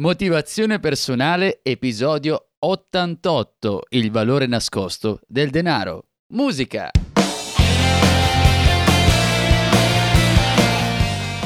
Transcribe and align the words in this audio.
Motivazione 0.00 0.80
personale, 0.80 1.60
episodio 1.62 2.52
88, 2.58 3.82
il 3.90 4.10
valore 4.10 4.46
nascosto 4.46 5.20
del 5.26 5.50
denaro. 5.50 6.06
Musica. 6.28 6.90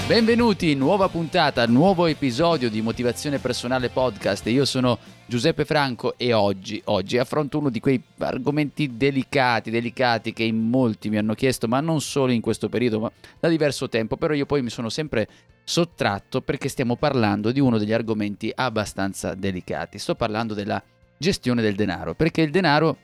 Benvenuti 0.06 0.74
nuova 0.74 1.08
puntata, 1.08 1.66
nuovo 1.66 2.04
episodio 2.04 2.68
di 2.68 2.82
Motivazione 2.82 3.38
Personale 3.38 3.88
Podcast. 3.88 4.46
Io 4.48 4.66
sono 4.66 4.98
Giuseppe 5.24 5.64
Franco 5.64 6.18
e 6.18 6.34
oggi, 6.34 6.78
oggi 6.84 7.16
affronto 7.16 7.56
uno 7.56 7.70
di 7.70 7.80
quei 7.80 8.02
argomenti 8.18 8.98
delicati, 8.98 9.70
delicati 9.70 10.34
che 10.34 10.42
in 10.42 10.68
molti 10.68 11.08
mi 11.08 11.16
hanno 11.16 11.32
chiesto, 11.32 11.68
ma 11.68 11.80
non 11.80 12.02
solo 12.02 12.32
in 12.32 12.42
questo 12.42 12.68
periodo, 12.68 13.00
ma 13.00 13.10
da 13.40 13.48
diverso 13.48 13.88
tempo, 13.88 14.18
però 14.18 14.34
io 14.34 14.44
poi 14.44 14.60
mi 14.60 14.68
sono 14.68 14.90
sempre 14.90 15.26
sottratto 15.64 16.42
perché 16.42 16.68
stiamo 16.68 16.96
parlando 16.96 17.50
di 17.50 17.60
uno 17.60 17.78
degli 17.78 17.94
argomenti 17.94 18.52
abbastanza 18.54 19.32
delicati. 19.34 19.98
Sto 19.98 20.14
parlando 20.16 20.52
della 20.52 20.82
gestione 21.16 21.62
del 21.62 21.76
denaro, 21.76 22.14
perché 22.14 22.42
il 22.42 22.50
denaro 22.50 22.98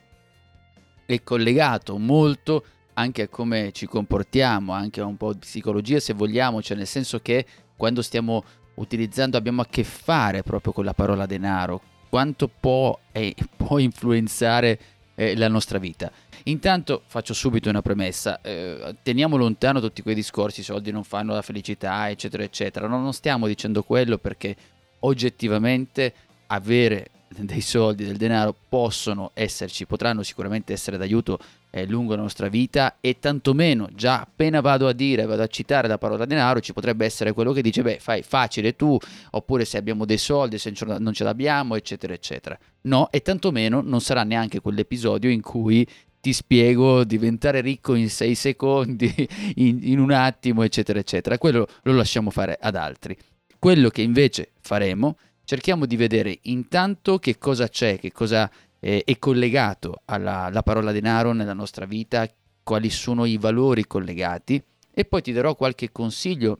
è 1.07 1.23
collegato 1.23 1.97
molto 1.97 2.63
anche 2.93 3.23
a 3.23 3.27
come 3.27 3.71
ci 3.71 3.85
comportiamo, 3.85 4.73
anche 4.73 5.01
a 5.01 5.05
un 5.05 5.17
po' 5.17 5.33
di 5.33 5.39
psicologia 5.39 5.99
se 5.99 6.13
vogliamo, 6.13 6.61
cioè 6.61 6.77
nel 6.77 6.87
senso 6.87 7.19
che 7.19 7.45
quando 7.75 8.01
stiamo 8.01 8.43
utilizzando 8.75 9.37
abbiamo 9.37 9.61
a 9.61 9.67
che 9.69 9.83
fare 9.83 10.43
proprio 10.43 10.73
con 10.73 10.85
la 10.85 10.93
parola 10.93 11.25
denaro, 11.25 11.81
quanto 12.09 12.47
può, 12.47 12.97
eh, 13.11 13.35
può 13.55 13.77
influenzare 13.77 14.79
eh, 15.15 15.35
la 15.35 15.47
nostra 15.47 15.77
vita. 15.77 16.11
Intanto 16.45 17.03
faccio 17.05 17.33
subito 17.33 17.69
una 17.69 17.81
premessa, 17.81 18.41
eh, 18.41 18.95
teniamo 19.03 19.37
lontano 19.37 19.79
tutti 19.79 20.01
quei 20.01 20.15
discorsi, 20.15 20.61
i 20.61 20.63
soldi 20.63 20.91
non 20.91 21.03
fanno 21.03 21.33
la 21.33 21.41
felicità, 21.41 22.09
eccetera, 22.09 22.43
eccetera. 22.43 22.87
No, 22.87 22.99
non 22.99 23.13
stiamo 23.13 23.47
dicendo 23.47 23.83
quello 23.83 24.17
perché 24.17 24.55
oggettivamente 24.99 26.13
avere 26.47 27.11
dei 27.29 27.61
soldi, 27.61 28.05
del 28.05 28.17
denaro 28.17 28.55
possono 28.67 29.31
esserci, 29.33 29.85
potranno 29.85 30.23
sicuramente 30.23 30.73
essere 30.73 30.97
d'aiuto 30.97 31.39
eh, 31.71 31.87
lungo 31.87 32.15
la 32.15 32.21
nostra 32.21 32.49
vita 32.49 32.97
e 33.01 33.17
tantomeno 33.17 33.89
già 33.95 34.21
appena 34.21 34.61
vado 34.61 34.87
a 34.87 34.93
dire, 34.93 35.25
vado 35.25 35.41
a 35.41 35.47
citare 35.47 35.87
la 35.87 35.97
parola 35.97 36.25
denaro, 36.25 36.59
ci 36.59 36.73
potrebbe 36.73 37.05
essere 37.05 37.31
quello 37.31 37.53
che 37.53 37.61
dice 37.61 37.81
beh 37.81 37.97
fai 37.99 38.21
facile 38.21 38.75
tu, 38.75 38.97
oppure 39.31 39.65
se 39.65 39.77
abbiamo 39.77 40.05
dei 40.05 40.17
soldi, 40.17 40.57
se 40.57 40.73
non 40.99 41.13
ce 41.13 41.23
l'abbiamo, 41.23 41.75
eccetera, 41.75 42.13
eccetera. 42.13 42.57
No, 42.81 43.09
e 43.09 43.21
tantomeno 43.21 43.81
non 43.81 44.01
sarà 44.01 44.23
neanche 44.23 44.59
quell'episodio 44.59 45.29
in 45.29 45.41
cui 45.41 45.87
ti 46.19 46.33
spiego 46.33 47.03
diventare 47.03 47.61
ricco 47.61 47.95
in 47.95 48.09
sei 48.09 48.35
secondi, 48.35 49.11
in, 49.55 49.79
in 49.81 49.99
un 49.99 50.11
attimo, 50.11 50.61
eccetera, 50.61 50.99
eccetera. 50.99 51.37
Quello 51.37 51.67
lo 51.83 51.93
lasciamo 51.93 52.29
fare 52.29 52.57
ad 52.59 52.75
altri. 52.75 53.17
Quello 53.57 53.89
che 53.89 54.01
invece 54.01 54.51
faremo 54.59 55.17
cerchiamo 55.43 55.85
di 55.85 55.95
vedere 55.95 56.39
intanto 56.43 57.19
che 57.19 57.37
cosa 57.37 57.67
c'è, 57.67 57.99
che 57.99 58.11
cosa 58.11 58.49
eh, 58.81 59.03
è 59.05 59.17
collegato 59.19 60.01
alla, 60.05 60.61
parola 60.63 60.91
denaro 60.91 61.31
nella 61.31 61.53
nostra 61.53 61.85
vita, 61.85 62.27
quali 62.63 62.89
sono 62.89 63.25
i 63.25 63.37
valori 63.37 63.85
collegati 63.85 64.61
e 64.91 65.05
poi 65.05 65.21
ti 65.21 65.31
darò 65.31 65.55
qualche 65.55 65.91
consiglio, 65.91 66.59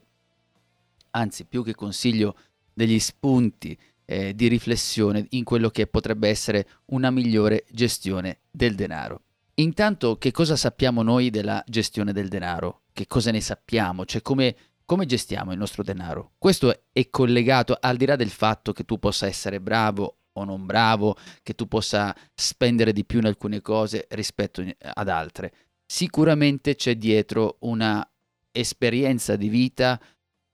anzi 1.10 1.44
più 1.44 1.62
che 1.62 1.74
consiglio, 1.74 2.36
degli 2.72 2.98
spunti 2.98 3.76
eh, 4.06 4.34
di 4.34 4.48
riflessione 4.48 5.26
in 5.30 5.44
quello 5.44 5.68
che 5.68 5.86
potrebbe 5.86 6.28
essere 6.28 6.66
una 6.86 7.10
migliore 7.10 7.64
gestione 7.70 8.38
del 8.50 8.74
denaro. 8.74 9.22
Intanto, 9.56 10.16
che 10.16 10.30
cosa 10.30 10.56
sappiamo 10.56 11.02
noi 11.02 11.28
della 11.28 11.62
gestione 11.66 12.12
del 12.12 12.28
denaro? 12.28 12.82
Che 12.92 13.06
cosa 13.06 13.30
ne 13.30 13.40
sappiamo? 13.40 14.04
Cioè 14.04 14.22
come 14.22 14.56
come 14.84 15.06
gestiamo 15.06 15.52
il 15.52 15.58
nostro 15.58 15.82
denaro? 15.82 16.32
Questo 16.36 16.82
è 16.92 17.08
collegato 17.08 17.78
al 17.80 17.96
di 17.96 18.04
là 18.04 18.14
del 18.14 18.28
fatto 18.28 18.72
che 18.72 18.84
tu 18.84 18.98
possa 18.98 19.26
essere 19.26 19.58
bravo 19.58 20.16
o 20.34 20.44
non 20.44 20.66
bravo, 20.66 21.16
che 21.42 21.54
tu 21.54 21.66
possa 21.66 22.14
spendere 22.34 22.92
di 22.92 23.04
più 23.04 23.18
in 23.18 23.26
alcune 23.26 23.60
cose 23.60 24.06
rispetto 24.10 24.64
ad 24.78 25.08
altre. 25.08 25.52
Sicuramente 25.86 26.74
c'è 26.74 26.96
dietro 26.96 27.56
una 27.60 28.06
esperienza 28.50 29.36
di 29.36 29.48
vita, 29.48 30.00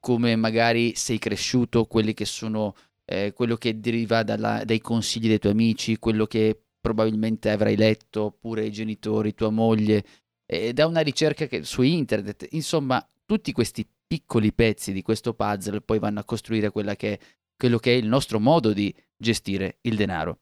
come 0.01 0.37
magari 0.37 0.95
sei 0.95 1.19
cresciuto, 1.19 1.87
quelli 1.87 2.15
che 2.15 2.25
sono 2.25 2.75
eh, 3.05 3.33
quello 3.33 3.57
che 3.57 3.81
deriva 3.81 4.23
dalla, 4.23 4.63
dai 4.65 4.81
consigli 4.81 5.29
dei 5.29 5.39
tuoi 5.39 5.53
amici, 5.53 5.99
quello 5.99 6.27
che 6.27 6.61
probabilmente 6.81 7.51
avrai 7.51 7.77
letto, 7.77 8.25
oppure 8.25 8.67
i 8.67 8.73
genitori, 8.73 9.35
tua 9.35 9.51
moglie, 9.51 10.05
eh, 10.47 10.73
da 10.73 10.87
una 10.87 11.01
ricerca 11.01 11.47
che, 11.47 11.65
su 11.65 11.83
internet, 11.83 12.47
insomma, 12.51 13.07
tutti 13.25 13.53
questi 13.53 13.87
piccoli 14.07 14.53
pezzi 14.53 14.93
di 14.93 15.03
questo 15.03 15.35
puzzle 15.35 15.83
poi 15.83 15.99
vanno 15.99 16.21
a 16.21 16.25
costruire 16.25 16.73
che, 16.97 17.21
quello 17.57 17.79
che 17.79 17.93
è 17.93 17.97
il 17.97 18.07
nostro 18.07 18.41
modo 18.41 18.73
di 18.73 18.95
gestire 19.19 19.79
il 19.83 19.97
denaro. 19.97 20.41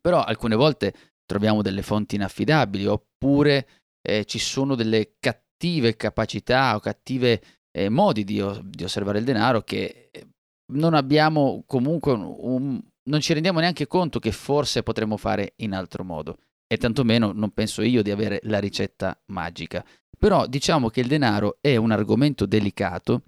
Però 0.00 0.22
alcune 0.22 0.54
volte 0.54 0.94
troviamo 1.24 1.62
delle 1.62 1.82
fonti 1.82 2.14
inaffidabili 2.14 2.86
oppure 2.86 3.68
eh, 4.00 4.24
ci 4.24 4.38
sono 4.38 4.74
delle 4.74 5.16
cattive 5.18 5.96
capacità 5.96 6.76
o 6.76 6.80
cattive 6.80 7.42
eh, 7.76 7.88
modi 7.88 8.24
di, 8.24 8.42
di, 8.62 8.84
osservare 8.84 9.18
il 9.18 9.24
denaro 9.24 9.62
che 9.62 10.10
eh, 10.12 10.26
non 10.72 10.94
abbiamo 10.94 11.64
comunque 11.66 12.12
un, 12.12 12.34
un, 12.38 12.82
non 13.08 13.20
ci 13.20 13.32
rendiamo 13.32 13.60
neanche 13.60 13.86
conto 13.86 14.18
che 14.18 14.32
forse 14.32 14.82
potremmo 14.82 15.16
fare 15.16 15.54
in 15.56 15.74
altro 15.74 16.04
modo 16.04 16.38
e 16.66 16.76
tantomeno 16.76 17.32
non 17.32 17.50
penso 17.50 17.82
io 17.82 18.02
di 18.02 18.10
avere 18.10 18.40
la 18.44 18.58
ricetta 18.58 19.20
magica. 19.26 19.84
Però 20.18 20.46
diciamo 20.46 20.88
che 20.88 21.00
il 21.00 21.08
denaro 21.08 21.58
è 21.60 21.76
un 21.76 21.90
argomento 21.90 22.46
delicato 22.46 23.24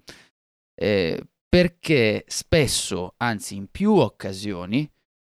eh, 0.75 1.21
perché 1.49 2.23
spesso, 2.27 3.15
anzi 3.17 3.55
in 3.55 3.71
più 3.71 3.93
occasioni, 3.93 4.89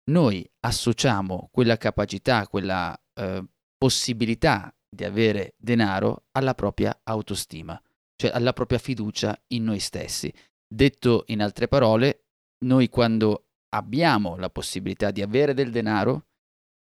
noi 0.09 0.49
associamo 0.61 1.49
quella 1.51 1.77
capacità, 1.77 2.47
quella 2.47 2.97
eh, 3.13 3.45
possibilità 3.77 4.73
di 4.89 5.03
avere 5.03 5.53
denaro 5.57 6.25
alla 6.31 6.55
propria 6.55 6.99
autostima, 7.03 7.79
cioè 8.15 8.31
alla 8.31 8.53
propria 8.53 8.79
fiducia 8.79 9.39
in 9.49 9.65
noi 9.65 9.79
stessi. 9.79 10.33
Detto 10.67 11.23
in 11.27 11.41
altre 11.41 11.67
parole, 11.67 12.25
noi 12.65 12.89
quando 12.89 13.49
abbiamo 13.75 14.37
la 14.37 14.49
possibilità 14.49 15.11
di 15.11 15.21
avere 15.21 15.53
del 15.53 15.69
denaro, 15.69 16.27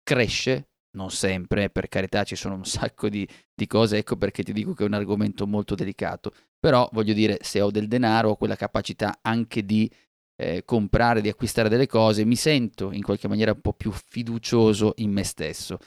cresce 0.01 0.69
non 0.95 1.11
sempre, 1.11 1.69
per 1.69 1.88
carità 1.88 2.23
ci 2.23 2.35
sono 2.35 2.56
un 2.56 2.66
sacco 2.66 3.09
di, 3.09 3.28
di, 3.53 3.67
cose, 3.67 3.97
ecco 3.97 4.16
perché 4.16 4.44
ti 4.44 4.53
dico 4.53 4.73
che 4.73 4.83
è 4.83 4.88
un 4.88 4.94
argomento 4.94 5.45
molto 5.45 5.75
delicato, 5.75 6.33
però 6.59 6.89
voglio 6.91 7.13
dire, 7.13 7.38
se 7.41 7.61
ho 7.61 7.69
del 7.69 7.88
denaro, 7.88 8.31
ho 8.31 8.35
quella 8.35 8.56
capacità 8.56 9.19
anche 9.22 9.63
di 9.63 9.89
eh, 10.38 10.63
comprare, 10.66 11.22
di 11.22 11.29
acquistare 11.29 11.69
delle 11.69 11.88
cose, 11.88 12.25
mi 12.25 12.35
sento 12.35 12.91
in 12.91 13.01
qualche 13.01 13.28
maniera 13.28 13.51
un 13.51 13.61
po' 13.61 13.73
più 13.73 13.91
fiducioso 13.91 14.94
in 14.97 15.11
me 15.11 15.23
stesso. 15.23 15.78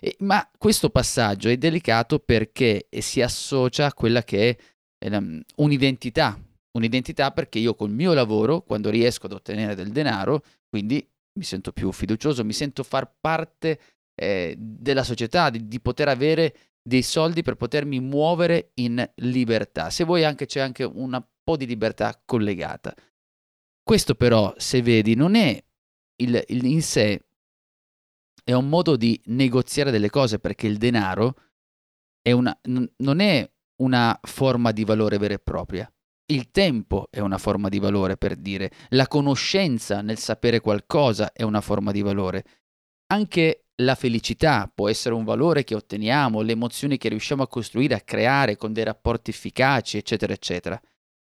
E, 0.00 0.16
ma 0.20 0.48
questo 0.58 0.90
passaggio 0.90 1.48
è 1.48 1.56
delicato 1.56 2.18
perché 2.18 2.88
si 2.98 3.22
associa 3.22 3.86
a 3.86 3.94
quella 3.94 4.22
che 4.22 4.50
è, 4.50 4.56
è 4.98 5.16
um, 5.16 5.40
un'identità, 5.56 6.38
un'identità 6.72 7.30
perché 7.30 7.58
io 7.58 7.74
col 7.74 7.90
mio 7.90 8.12
lavoro, 8.12 8.62
quando 8.62 8.90
riesco 8.90 9.26
ad 9.26 9.32
ottenere 9.32 9.74
del 9.74 9.90
denaro, 9.90 10.42
quindi 10.68 11.06
mi 11.36 11.44
sento 11.44 11.72
più 11.72 11.92
fiducioso, 11.92 12.44
mi 12.44 12.52
sento 12.52 12.82
far 12.82 13.12
parte 13.20 13.78
eh, 14.16 14.54
della 14.58 15.04
società, 15.04 15.50
di, 15.50 15.68
di, 15.68 15.80
poter 15.80 16.08
avere 16.08 16.56
dei 16.82 17.02
soldi 17.02 17.42
per 17.42 17.56
potermi 17.56 18.00
muovere 18.00 18.70
in 18.74 19.08
libertà. 19.16 19.90
Se 19.90 20.04
vuoi 20.04 20.24
anche 20.24 20.46
c'è 20.46 20.60
anche 20.60 20.84
un 20.84 21.22
po' 21.44 21.56
di 21.56 21.66
libertà 21.66 22.20
collegata. 22.24 22.94
Questo 23.82 24.14
però, 24.14 24.52
se 24.56 24.82
vedi, 24.82 25.14
non 25.14 25.36
è 25.36 25.62
il, 26.22 26.42
il, 26.48 26.64
in 26.64 26.82
sé, 26.82 27.26
è 28.42 28.52
un 28.52 28.68
modo 28.68 28.96
di 28.96 29.20
negoziare 29.26 29.90
delle 29.90 30.10
cose 30.10 30.38
perché 30.38 30.66
il 30.66 30.78
denaro 30.78 31.34
è 32.22 32.32
una, 32.32 32.58
n- 32.68 32.90
non 32.98 33.20
è 33.20 33.48
una 33.82 34.18
forma 34.22 34.72
di 34.72 34.84
valore 34.84 35.18
vera 35.18 35.34
e 35.34 35.38
propria. 35.38 35.90
Il 36.28 36.50
tempo 36.50 37.06
è 37.10 37.20
una 37.20 37.38
forma 37.38 37.68
di 37.68 37.78
valore, 37.78 38.16
per 38.16 38.34
dire. 38.34 38.72
La 38.88 39.06
conoscenza 39.06 40.00
nel 40.00 40.18
sapere 40.18 40.60
qualcosa 40.60 41.32
è 41.32 41.42
una 41.42 41.60
forma 41.60 41.92
di 41.92 42.02
valore. 42.02 42.44
Anche 43.12 43.65
la 43.82 43.94
felicità 43.94 44.70
può 44.72 44.88
essere 44.88 45.14
un 45.14 45.24
valore 45.24 45.64
che 45.64 45.74
otteniamo, 45.74 46.40
le 46.40 46.52
emozioni 46.52 46.96
che 46.96 47.08
riusciamo 47.08 47.42
a 47.42 47.48
costruire, 47.48 47.94
a 47.94 48.00
creare 48.00 48.56
con 48.56 48.72
dei 48.72 48.84
rapporti 48.84 49.30
efficaci, 49.30 49.98
eccetera, 49.98 50.32
eccetera. 50.32 50.80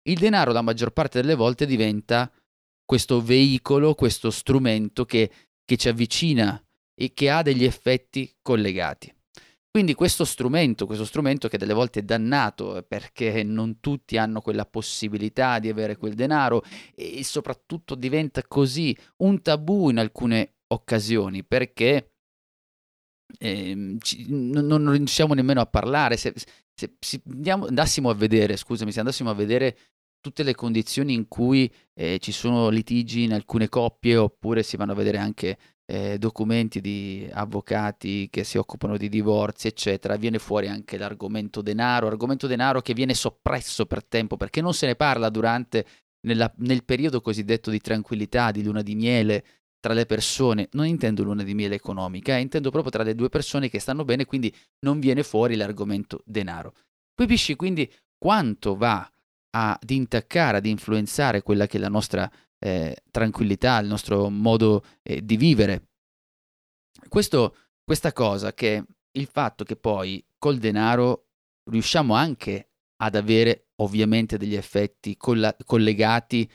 Il 0.08 0.18
denaro 0.18 0.52
la 0.52 0.62
maggior 0.62 0.90
parte 0.90 1.20
delle 1.20 1.36
volte 1.36 1.66
diventa 1.66 2.30
questo 2.84 3.22
veicolo, 3.22 3.94
questo 3.94 4.30
strumento 4.30 5.04
che, 5.04 5.30
che 5.64 5.76
ci 5.76 5.88
avvicina 5.88 6.60
e 6.94 7.12
che 7.14 7.30
ha 7.30 7.42
degli 7.42 7.64
effetti 7.64 8.34
collegati. 8.42 9.14
Quindi 9.70 9.94
questo 9.94 10.26
strumento, 10.26 10.84
questo 10.84 11.06
strumento 11.06 11.48
che 11.48 11.56
delle 11.56 11.72
volte 11.72 12.00
è 12.00 12.02
dannato 12.02 12.84
perché 12.86 13.42
non 13.42 13.80
tutti 13.80 14.18
hanno 14.18 14.42
quella 14.42 14.66
possibilità 14.66 15.58
di 15.60 15.70
avere 15.70 15.96
quel 15.96 16.12
denaro 16.12 16.62
e 16.94 17.24
soprattutto 17.24 17.94
diventa 17.94 18.42
così 18.46 18.94
un 19.18 19.40
tabù 19.40 19.88
in 19.88 19.98
alcune 19.98 20.56
occasioni 20.66 21.42
perché 21.42 22.11
eh, 23.38 23.96
ci, 24.00 24.26
non, 24.28 24.66
non, 24.66 24.90
riusciamo 24.92 25.34
nemmeno 25.34 25.60
a 25.60 25.66
parlare. 25.66 26.16
Se, 26.16 26.32
se, 26.74 26.94
se 26.98 27.20
andiamo, 27.30 27.66
andassimo 27.66 28.10
a 28.10 28.14
vedere, 28.14 28.56
scusami, 28.56 28.92
se 28.92 29.00
andassimo 29.00 29.30
a 29.30 29.34
vedere 29.34 29.76
tutte 30.20 30.42
le 30.44 30.54
condizioni 30.54 31.14
in 31.14 31.26
cui 31.28 31.70
eh, 31.94 32.18
ci 32.20 32.32
sono 32.32 32.68
litigi 32.68 33.24
in 33.24 33.32
alcune 33.32 33.68
coppie 33.68 34.16
oppure 34.16 34.62
si 34.62 34.76
vanno 34.76 34.92
a 34.92 34.94
vedere 34.94 35.18
anche 35.18 35.58
eh, 35.84 36.16
documenti 36.16 36.80
di 36.80 37.28
avvocati 37.30 38.28
che 38.30 38.44
si 38.44 38.56
occupano 38.56 38.96
di 38.96 39.08
divorzi, 39.08 39.66
eccetera, 39.66 40.16
viene 40.16 40.38
fuori 40.38 40.68
anche 40.68 40.96
l'argomento 40.96 41.60
denaro, 41.60 42.06
argomento 42.06 42.46
denaro 42.46 42.80
che 42.80 42.94
viene 42.94 43.14
soppresso 43.14 43.84
per 43.84 44.04
tempo 44.04 44.36
perché 44.36 44.60
non 44.60 44.74
se 44.74 44.86
ne 44.86 44.94
parla 44.94 45.28
durante 45.28 45.84
nella, 46.26 46.52
nel 46.58 46.84
periodo 46.84 47.20
cosiddetto 47.20 47.70
di 47.70 47.80
tranquillità, 47.80 48.52
di 48.52 48.62
luna 48.62 48.82
di 48.82 48.94
miele 48.94 49.44
tra 49.82 49.92
le 49.94 50.06
persone. 50.06 50.68
Non 50.72 50.86
intendo 50.86 51.24
luna 51.24 51.42
di 51.42 51.54
miele 51.54 51.74
economica, 51.74 52.36
eh, 52.36 52.40
intendo 52.40 52.70
proprio 52.70 52.92
tra 52.92 53.02
le 53.02 53.16
due 53.16 53.28
persone 53.28 53.68
che 53.68 53.80
stanno 53.80 54.04
bene, 54.04 54.24
quindi 54.24 54.54
non 54.86 55.00
viene 55.00 55.24
fuori 55.24 55.56
l'argomento 55.56 56.22
denaro. 56.24 56.72
Capisci 57.14 57.56
quindi 57.56 57.92
quanto 58.16 58.76
va 58.76 59.12
ad 59.54 59.90
intaccare, 59.90 60.58
ad 60.58 60.66
influenzare 60.66 61.42
quella 61.42 61.66
che 61.66 61.76
è 61.76 61.80
la 61.80 61.88
nostra 61.88 62.30
eh, 62.58 62.96
tranquillità, 63.10 63.78
il 63.80 63.88
nostro 63.88 64.30
modo 64.30 64.84
eh, 65.02 65.22
di 65.22 65.36
vivere. 65.36 65.88
Questo, 67.08 67.56
questa 67.84 68.12
cosa 68.12 68.54
che 68.54 68.84
il 69.10 69.26
fatto 69.26 69.64
che 69.64 69.74
poi 69.74 70.24
col 70.38 70.58
denaro 70.58 71.26
riusciamo 71.68 72.14
anche 72.14 72.70
ad 73.02 73.16
avere 73.16 73.70
ovviamente 73.82 74.38
degli 74.38 74.54
effetti 74.54 75.16
colla- 75.16 75.56
collegati 75.64 76.48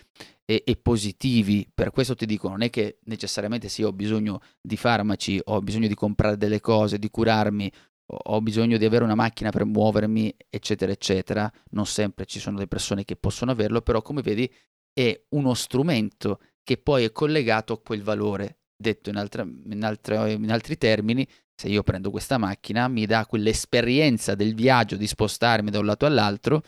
e, 0.50 0.64
e, 0.66 0.78
positivi. 0.78 1.70
Per 1.72 1.92
questo 1.92 2.16
ti 2.16 2.26
dico, 2.26 2.48
non 2.48 2.62
è 2.62 2.70
che 2.70 3.00
necessariamente 3.04 3.68
se 3.68 3.82
io 3.82 3.90
ho 3.90 3.94
bisogno 3.94 4.40
di 4.62 4.78
farmaci, 4.78 5.40
ho 5.44 5.62
bisogno 5.62 5.88
di 5.88 5.94
comprare 5.94 6.38
delle 6.38 6.62
cose, 6.62 6.98
di 6.98 7.10
curarmi, 7.10 7.70
ho 8.06 8.42
bisogno 8.42 8.78
di 8.78 8.86
avere 8.86 9.04
una 9.04 9.16
macchina 9.16 9.50
per 9.50 9.66
muovermi, 9.66 10.34
eccetera, 10.50 10.92
eccetera. 10.92 11.52
Non 11.72 11.86
sempre 11.86 12.26
ci 12.26 12.40
sono 12.40 12.58
le 12.58 12.68
persone 12.68 13.04
che 13.04 13.18
possono 13.18 13.52
averlo, 13.52 13.82
però 13.82 14.02
come 14.02 14.22
vedi 14.22 14.50
è 14.94 15.22
uno 15.30 15.54
strumento 15.54 16.40
che 16.64 16.78
poi 16.78 17.04
è 17.04 17.12
collegato 17.12 17.74
a 17.74 17.82
quel 17.82 18.02
valore. 18.02 18.60
Detto 18.78 19.10
in, 19.10 19.18
altra, 19.18 19.44
in, 19.44 19.84
altre, 19.84 20.32
in 20.32 20.52
altri 20.52 20.78
termini, 20.78 21.28
se 21.54 21.68
io 21.68 21.84
prendo 21.84 22.10
questa 22.10 22.38
macchina, 22.38 22.88
mi 22.88 23.06
dà 23.06 23.26
quell'esperienza 23.26 24.34
del 24.34 24.54
viaggio, 24.56 24.96
di 24.96 25.08
spostarmi 25.08 25.72
da 25.72 25.80
un 25.80 25.86
lato 25.88 26.06
all'altro, 26.06 26.62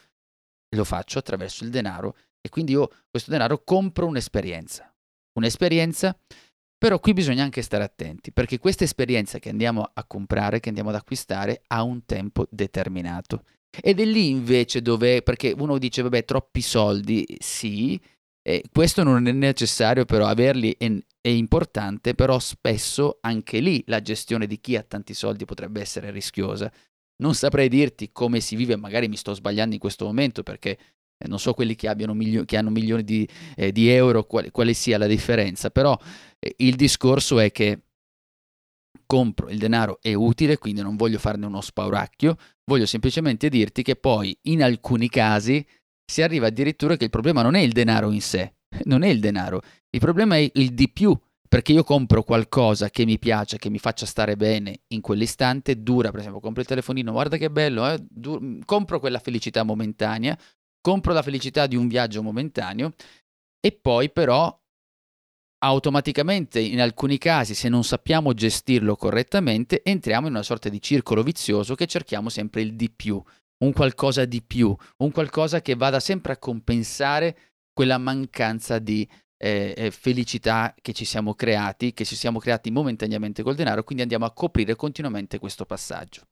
lo 0.75 0.83
faccio 0.83 1.19
attraverso 1.19 1.63
il 1.63 1.69
denaro 1.69 2.15
e 2.41 2.49
quindi 2.49 2.73
io 2.73 2.89
questo 3.09 3.31
denaro 3.31 3.63
compro 3.63 4.07
un'esperienza. 4.07 4.93
Un'esperienza, 5.33 6.17
però 6.77 6.99
qui 6.99 7.13
bisogna 7.13 7.43
anche 7.43 7.61
stare 7.61 7.83
attenti, 7.83 8.31
perché 8.31 8.57
questa 8.57 8.83
esperienza 8.83 9.39
che 9.39 9.49
andiamo 9.49 9.89
a 9.93 10.03
comprare, 10.05 10.59
che 10.59 10.69
andiamo 10.69 10.89
ad 10.89 10.95
acquistare, 10.95 11.61
ha 11.67 11.83
un 11.83 12.05
tempo 12.05 12.47
determinato. 12.49 13.43
Ed 13.81 13.99
è 13.99 14.05
lì 14.05 14.29
invece 14.29 14.81
dove, 14.81 15.21
perché 15.21 15.53
uno 15.57 15.77
dice, 15.77 16.01
vabbè, 16.01 16.25
troppi 16.25 16.61
soldi, 16.61 17.25
sì, 17.39 17.99
eh, 18.41 18.63
questo 18.71 19.03
non 19.03 19.27
è 19.27 19.31
necessario, 19.31 20.05
però 20.05 20.25
averli 20.25 20.75
è, 20.77 20.91
è, 21.21 21.27
importante, 21.27 22.15
però 22.15 22.39
spesso 22.39 23.19
anche 23.21 23.59
lì 23.59 23.83
la 23.87 24.01
gestione 24.01 24.47
di 24.47 24.59
chi 24.59 24.75
ha 24.75 24.83
tanti 24.83 25.13
soldi 25.13 25.45
potrebbe 25.45 25.81
essere 25.81 26.09
rischiosa. 26.11 26.71
Non 27.17 27.35
saprei 27.35 27.67
dirti 27.69 28.11
come 28.11 28.39
si 28.39 28.55
vive, 28.55 28.75
magari 28.75 29.07
mi 29.07 29.17
sto 29.17 29.33
sbagliando 29.33 29.75
in 29.75 29.79
questo 29.79 30.05
momento 30.05 30.41
perché 30.41 30.77
non 31.27 31.39
so 31.39 31.53
quelli 31.53 31.75
che, 31.75 31.93
milio- 31.95 32.45
che 32.45 32.57
hanno 32.57 32.69
milioni 32.69 33.03
di, 33.03 33.27
eh, 33.55 33.71
di 33.71 33.89
euro 33.89 34.25
quale, 34.25 34.51
quale, 34.51 34.73
sia 34.73 34.97
la 34.97 35.07
differenza, 35.07 35.69
però 35.69 35.97
eh, 36.39 36.53
il 36.57 36.75
discorso 36.75 37.39
è 37.39 37.51
che 37.51 37.81
compro, 39.05 39.49
il 39.49 39.57
denaro 39.57 39.99
è 40.01 40.13
utile, 40.13 40.57
quindi 40.57 40.81
non 40.81 40.95
voglio 40.95 41.17
farne 41.17 41.45
uno 41.45 41.61
spauracchio, 41.61 42.37
voglio 42.65 42.85
semplicemente 42.85 43.49
dirti 43.49 43.81
che 43.81 43.95
poi 43.95 44.37
in 44.43 44.63
alcuni 44.63 45.09
casi 45.09 45.65
si 46.05 46.21
arriva 46.21 46.47
addirittura 46.47 46.95
che 46.95 47.05
il 47.05 47.09
problema 47.09 47.41
non 47.41 47.55
è 47.55 47.59
il 47.59 47.71
denaro 47.71 48.11
in 48.11 48.21
sé, 48.21 48.53
non 48.85 49.03
è 49.03 49.07
il 49.07 49.19
denaro, 49.19 49.61
il 49.89 49.99
problema 49.99 50.37
è 50.37 50.49
il 50.53 50.73
di 50.73 50.89
più, 50.89 51.17
perché 51.49 51.71
io 51.71 51.83
compro 51.83 52.21
qualcosa 52.21 52.91
che 52.91 53.05
mi 53.05 53.17
piace, 53.17 53.57
che 53.57 53.71
mi 53.71 53.79
faccia 53.79 54.05
stare 54.05 54.35
bene 54.35 54.81
in 54.89 55.01
quell'istante, 55.01 55.81
dura, 55.81 56.11
per 56.11 56.19
esempio, 56.19 56.39
compro 56.39 56.61
il 56.61 56.67
telefonino, 56.67 57.11
guarda 57.11 57.37
che 57.37 57.49
bello, 57.49 57.89
eh? 57.89 57.97
du- 58.07 58.59
compro 58.65 58.99
quella 58.99 59.17
felicità 59.17 59.63
momentanea, 59.63 60.37
compro 60.81 61.13
la 61.13 61.21
felicità 61.21 61.67
di 61.67 61.75
un 61.75 61.87
viaggio 61.87 62.21
momentaneo 62.21 62.93
e 63.59 63.71
poi 63.71 64.11
però 64.11 64.57
automaticamente 65.61 66.59
in 66.59 66.79
alcuni 66.79 67.17
casi, 67.17 67.53
se 67.53 67.67
non 67.67 67.83
sappiamo 67.83 68.33
gestirlo 68.33 68.95
correttamente, 68.95 69.81
entriamo 69.83 70.27
in 70.27 70.33
una 70.33 70.43
sorta 70.43 70.69
di 70.69 70.81
circolo 70.81 71.23
vizioso 71.23 71.75
che 71.75 71.85
cerchiamo 71.85 72.29
sempre 72.29 72.61
il 72.61 72.75
di 72.75 72.89
più, 72.89 73.21
un 73.63 73.73
qualcosa 73.73 74.25
di 74.25 74.41
più, 74.41 74.73
un 74.97 75.11
qualcosa 75.11 75.61
che 75.61 75.75
vada 75.75 75.99
sempre 75.99 76.33
a 76.33 76.37
compensare 76.37 77.37
quella 77.73 77.97
mancanza 77.97 78.79
di 78.79 79.07
eh, 79.41 79.73
eh 79.75 79.91
felicità 79.91 80.75
che 80.81 80.91
ci 80.93 81.05
siamo 81.05 81.33
creati, 81.33 81.93
che 81.93 82.03
ci 82.03 82.15
siamo 82.15 82.39
creati 82.39 82.69
momentaneamente 82.69 83.41
col 83.41 83.55
denaro, 83.55 83.83
quindi 83.83 84.03
andiamo 84.03 84.25
a 84.25 84.31
coprire 84.31 84.75
continuamente 84.75 85.39
questo 85.39 85.65
passaggio. 85.65 86.27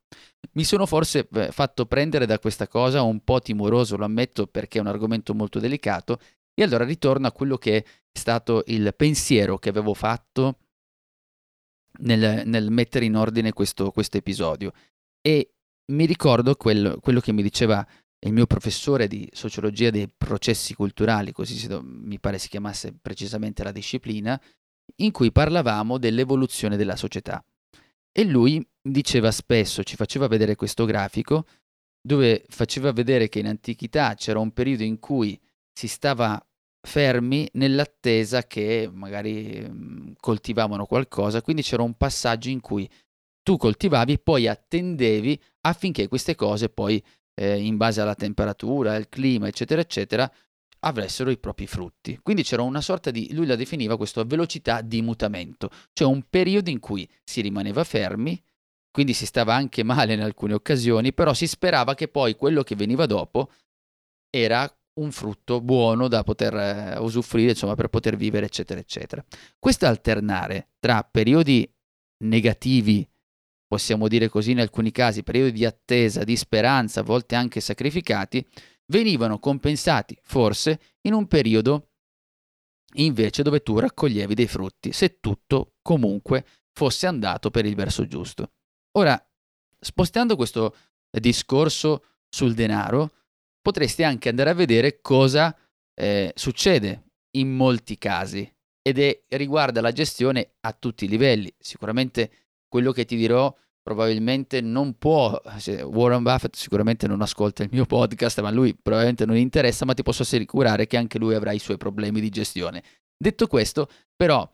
Mi 0.52 0.64
sono 0.64 0.86
forse 0.86 1.26
eh, 1.32 1.50
fatto 1.50 1.86
prendere 1.86 2.26
da 2.26 2.38
questa 2.38 2.68
cosa 2.68 3.02
un 3.02 3.24
po' 3.24 3.40
timoroso, 3.40 3.96
lo 3.96 4.04
ammetto 4.04 4.46
perché 4.46 4.78
è 4.78 4.80
un 4.80 4.86
argomento 4.88 5.34
molto 5.34 5.58
delicato, 5.58 6.18
e 6.54 6.62
allora 6.62 6.84
ritorno 6.84 7.26
a 7.26 7.32
quello 7.32 7.56
che 7.56 7.76
è 7.76 7.84
stato 8.12 8.64
il 8.66 8.92
pensiero 8.96 9.58
che 9.58 9.68
avevo 9.68 9.94
fatto 9.94 10.58
nel, 12.00 12.42
nel 12.46 12.70
mettere 12.70 13.04
in 13.04 13.16
ordine 13.16 13.52
questo, 13.52 13.92
questo, 13.92 14.16
episodio. 14.16 14.72
E 15.20 15.54
mi 15.92 16.04
ricordo 16.04 16.56
quello, 16.56 16.98
quello, 17.00 17.20
che 17.20 17.32
mi 17.32 17.42
diceva 17.42 17.86
il 18.20 18.32
mio 18.32 18.46
professore 18.46 19.06
di 19.06 19.28
sociologia 19.32 19.90
dei 19.90 20.08
processi 20.08 20.74
culturali, 20.74 21.32
così 21.32 21.68
mi 21.82 22.18
pare 22.18 22.38
si 22.38 22.48
chiamasse 22.48 22.92
precisamente 23.00 23.62
la 23.62 23.72
disciplina, 23.72 24.40
in 24.96 25.12
cui 25.12 25.30
parlavamo 25.30 25.98
dell'evoluzione 25.98 26.76
della 26.76 26.96
società. 26.96 27.44
E 28.10 28.24
lui 28.24 28.66
diceva 28.80 29.30
spesso, 29.30 29.84
ci 29.84 29.94
faceva 29.94 30.26
vedere 30.26 30.56
questo 30.56 30.84
grafico, 30.84 31.46
dove 32.00 32.44
faceva 32.48 32.90
vedere 32.92 33.28
che 33.28 33.38
in 33.38 33.46
antichità 33.46 34.14
c'era 34.14 34.38
un 34.38 34.52
periodo 34.52 34.82
in 34.82 34.98
cui 34.98 35.38
si 35.72 35.86
stava 35.86 36.42
fermi 36.80 37.48
nell'attesa 37.52 38.44
che 38.44 38.88
magari 38.92 40.14
coltivavano 40.18 40.86
qualcosa, 40.86 41.42
quindi 41.42 41.62
c'era 41.62 41.82
un 41.82 41.94
passaggio 41.94 42.48
in 42.48 42.60
cui 42.60 42.88
tu 43.42 43.56
coltivavi 43.56 44.18
poi 44.18 44.48
attendevi 44.48 45.40
affinché 45.62 46.08
queste 46.08 46.34
cose 46.34 46.68
poi 46.68 47.02
eh, 47.38 47.58
in 47.58 47.76
base 47.76 48.00
alla 48.00 48.14
temperatura, 48.14 48.94
al 48.94 49.08
clima, 49.08 49.46
eccetera, 49.46 49.80
eccetera, 49.80 50.30
avessero 50.80 51.30
i 51.30 51.38
propri 51.38 51.66
frutti. 51.66 52.18
Quindi 52.22 52.42
c'era 52.42 52.62
una 52.62 52.80
sorta 52.80 53.10
di, 53.10 53.32
lui 53.32 53.46
la 53.46 53.56
definiva 53.56 53.96
questa 53.96 54.24
velocità 54.24 54.80
di 54.80 55.00
mutamento, 55.02 55.70
cioè 55.92 56.08
un 56.08 56.24
periodo 56.28 56.70
in 56.70 56.80
cui 56.80 57.08
si 57.24 57.40
rimaneva 57.40 57.84
fermi, 57.84 58.40
quindi 58.90 59.12
si 59.12 59.26
stava 59.26 59.54
anche 59.54 59.82
male 59.84 60.14
in 60.14 60.22
alcune 60.22 60.54
occasioni, 60.54 61.12
però 61.12 61.32
si 61.32 61.46
sperava 61.46 61.94
che 61.94 62.08
poi 62.08 62.34
quello 62.34 62.62
che 62.62 62.74
veniva 62.74 63.06
dopo 63.06 63.50
era 64.30 64.70
un 65.00 65.12
frutto 65.12 65.60
buono 65.60 66.08
da 66.08 66.24
poter 66.24 66.54
eh, 66.54 66.98
usufruire, 66.98 67.50
insomma, 67.50 67.74
per 67.74 67.88
poter 67.88 68.16
vivere, 68.16 68.46
eccetera, 68.46 68.80
eccetera. 68.80 69.24
Questo 69.58 69.86
alternare 69.86 70.70
tra 70.80 71.06
periodi 71.08 71.72
negativi, 72.24 73.08
possiamo 73.68 74.08
dire 74.08 74.28
così 74.28 74.52
in 74.52 74.60
alcuni 74.60 74.90
casi, 74.90 75.22
periodi 75.22 75.52
di 75.52 75.64
attesa, 75.64 76.24
di 76.24 76.36
speranza, 76.36 77.00
a 77.00 77.04
volte 77.04 77.36
anche 77.36 77.60
sacrificati, 77.60 78.44
venivano 78.86 79.38
compensati 79.38 80.18
forse 80.22 80.80
in 81.02 81.12
un 81.12 81.26
periodo 81.26 81.90
invece 82.94 83.42
dove 83.42 83.62
tu 83.62 83.78
raccoglievi 83.78 84.34
dei 84.34 84.46
frutti, 84.46 84.92
se 84.92 85.20
tutto 85.20 85.74
comunque 85.82 86.44
fosse 86.72 87.06
andato 87.06 87.50
per 87.50 87.66
il 87.66 87.74
verso 87.74 88.06
giusto. 88.06 88.52
Ora, 88.92 89.22
spostando 89.78 90.34
questo 90.36 90.74
discorso 91.10 92.04
sul 92.28 92.54
denaro, 92.54 93.12
potresti 93.60 94.02
anche 94.02 94.30
andare 94.30 94.50
a 94.50 94.54
vedere 94.54 95.00
cosa 95.00 95.54
eh, 95.94 96.32
succede 96.34 97.10
in 97.32 97.54
molti 97.54 97.98
casi 97.98 98.50
ed 98.80 98.98
è, 98.98 99.24
riguarda 99.28 99.82
la 99.82 99.92
gestione 99.92 100.54
a 100.60 100.72
tutti 100.72 101.04
i 101.04 101.08
livelli. 101.08 101.52
Sicuramente 101.58 102.47
quello 102.68 102.92
che 102.92 103.04
ti 103.04 103.16
dirò 103.16 103.54
probabilmente 103.88 104.60
non 104.60 104.98
può, 104.98 105.40
Warren 105.84 106.22
Buffett 106.22 106.54
sicuramente 106.56 107.06
non 107.06 107.22
ascolta 107.22 107.62
il 107.62 107.70
mio 107.72 107.86
podcast, 107.86 108.38
ma 108.42 108.50
lui 108.50 108.74
probabilmente 108.74 109.24
non 109.24 109.36
interessa, 109.38 109.86
ma 109.86 109.94
ti 109.94 110.02
posso 110.02 110.22
assicurare 110.22 110.86
che 110.86 110.98
anche 110.98 111.18
lui 111.18 111.34
avrà 111.34 111.52
i 111.52 111.58
suoi 111.58 111.78
problemi 111.78 112.20
di 112.20 112.28
gestione. 112.28 112.82
Detto 113.16 113.46
questo, 113.46 113.88
però, 114.14 114.46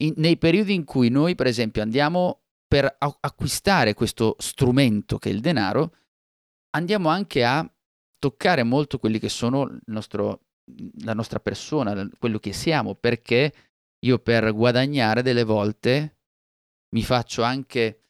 in, 0.00 0.14
nei 0.16 0.36
periodi 0.36 0.74
in 0.74 0.84
cui 0.84 1.10
noi, 1.10 1.36
per 1.36 1.46
esempio, 1.46 1.80
andiamo 1.80 2.40
per 2.66 2.96
acquistare 2.98 3.94
questo 3.94 4.34
strumento 4.38 5.18
che 5.18 5.30
è 5.30 5.32
il 5.32 5.40
denaro, 5.40 5.94
andiamo 6.70 7.08
anche 7.08 7.44
a 7.44 7.70
toccare 8.18 8.64
molto 8.64 8.98
quelli 8.98 9.20
che 9.20 9.28
sono 9.28 9.78
nostro, 9.86 10.40
la 11.04 11.14
nostra 11.14 11.38
persona, 11.38 12.08
quello 12.18 12.40
che 12.40 12.52
siamo, 12.52 12.96
perché 12.96 13.52
io 14.04 14.18
per 14.18 14.52
guadagnare 14.52 15.22
delle 15.22 15.44
volte 15.44 16.16
mi 16.94 17.02
faccio 17.02 17.42
anche, 17.42 18.02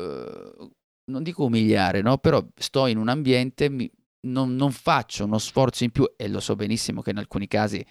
uh, 0.00 0.70
non 1.10 1.22
dico 1.22 1.44
umiliare, 1.44 2.02
no? 2.02 2.18
però 2.18 2.46
sto 2.54 2.86
in 2.86 2.98
un 2.98 3.08
ambiente, 3.08 3.68
mi, 3.68 3.90
non, 4.26 4.54
non 4.54 4.72
faccio 4.72 5.24
uno 5.24 5.38
sforzo 5.38 5.84
in 5.84 5.90
più 5.90 6.10
e 6.16 6.28
lo 6.28 6.40
so 6.40 6.56
benissimo 6.56 7.02
che 7.02 7.10
in 7.10 7.18
alcuni 7.18 7.46
casi 7.46 7.84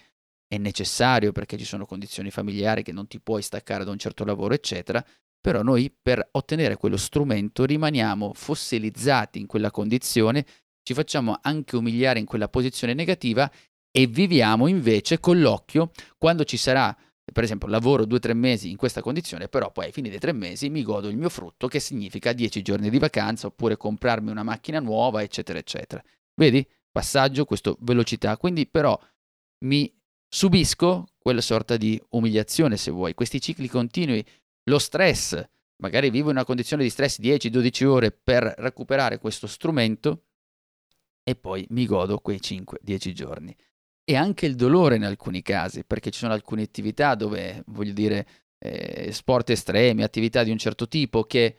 è 0.46 0.56
necessario 0.56 1.32
perché 1.32 1.58
ci 1.58 1.64
sono 1.64 1.84
condizioni 1.84 2.30
familiari 2.30 2.82
che 2.82 2.92
non 2.92 3.06
ti 3.06 3.20
puoi 3.20 3.42
staccare 3.42 3.84
da 3.84 3.90
un 3.90 3.98
certo 3.98 4.24
lavoro, 4.24 4.54
eccetera, 4.54 5.04
però 5.40 5.62
noi 5.62 5.90
per 5.90 6.26
ottenere 6.32 6.76
quello 6.76 6.96
strumento 6.96 7.64
rimaniamo 7.64 8.32
fossilizzati 8.34 9.38
in 9.38 9.46
quella 9.46 9.70
condizione, 9.70 10.44
ci 10.82 10.94
facciamo 10.94 11.38
anche 11.42 11.76
umiliare 11.76 12.18
in 12.18 12.24
quella 12.24 12.48
posizione 12.48 12.94
negativa 12.94 13.50
e 13.90 14.06
viviamo 14.06 14.66
invece 14.66 15.20
con 15.20 15.40
l'occhio 15.40 15.90
quando 16.16 16.44
ci 16.44 16.56
sarà 16.56 16.96
per 17.32 17.44
esempio 17.44 17.68
lavoro 17.68 18.04
due 18.04 18.18
o 18.18 18.20
tre 18.20 18.34
mesi 18.34 18.70
in 18.70 18.76
questa 18.76 19.00
condizione, 19.00 19.48
però 19.48 19.70
poi 19.70 19.86
ai 19.86 19.92
fine 19.92 20.08
dei 20.08 20.18
tre 20.18 20.32
mesi 20.32 20.70
mi 20.70 20.82
godo 20.82 21.08
il 21.08 21.16
mio 21.16 21.28
frutto, 21.28 21.68
che 21.68 21.80
significa 21.80 22.32
dieci 22.32 22.62
giorni 22.62 22.90
di 22.90 22.98
vacanza, 22.98 23.46
oppure 23.46 23.76
comprarmi 23.76 24.30
una 24.30 24.42
macchina 24.42 24.80
nuova, 24.80 25.22
eccetera, 25.22 25.58
eccetera. 25.58 26.02
Vedi? 26.34 26.66
Passaggio, 26.90 27.44
questa 27.44 27.74
velocità. 27.80 28.36
Quindi 28.36 28.66
però 28.66 28.98
mi 29.64 29.92
subisco 30.28 31.08
quella 31.18 31.40
sorta 31.40 31.76
di 31.76 32.00
umiliazione, 32.10 32.76
se 32.76 32.90
vuoi, 32.90 33.14
questi 33.14 33.40
cicli 33.40 33.68
continui, 33.68 34.24
lo 34.64 34.78
stress, 34.78 35.42
magari 35.76 36.10
vivo 36.10 36.30
in 36.30 36.36
una 36.36 36.44
condizione 36.44 36.82
di 36.82 36.90
stress 36.90 37.20
10-12 37.20 37.84
ore 37.84 38.10
per 38.10 38.54
recuperare 38.58 39.18
questo 39.18 39.46
strumento 39.46 40.24
e 41.22 41.34
poi 41.34 41.66
mi 41.70 41.84
godo 41.86 42.18
quei 42.18 42.38
5-10 42.38 43.12
giorni. 43.12 43.56
E 44.08 44.16
anche 44.16 44.46
il 44.46 44.54
dolore 44.54 44.96
in 44.96 45.04
alcuni 45.04 45.42
casi, 45.42 45.84
perché 45.84 46.10
ci 46.10 46.20
sono 46.20 46.32
alcune 46.32 46.62
attività 46.62 47.14
dove, 47.14 47.62
voglio 47.66 47.92
dire, 47.92 48.26
eh, 48.58 49.12
sport 49.12 49.50
estremi, 49.50 50.02
attività 50.02 50.42
di 50.42 50.50
un 50.50 50.56
certo 50.56 50.88
tipo 50.88 51.24
che 51.24 51.58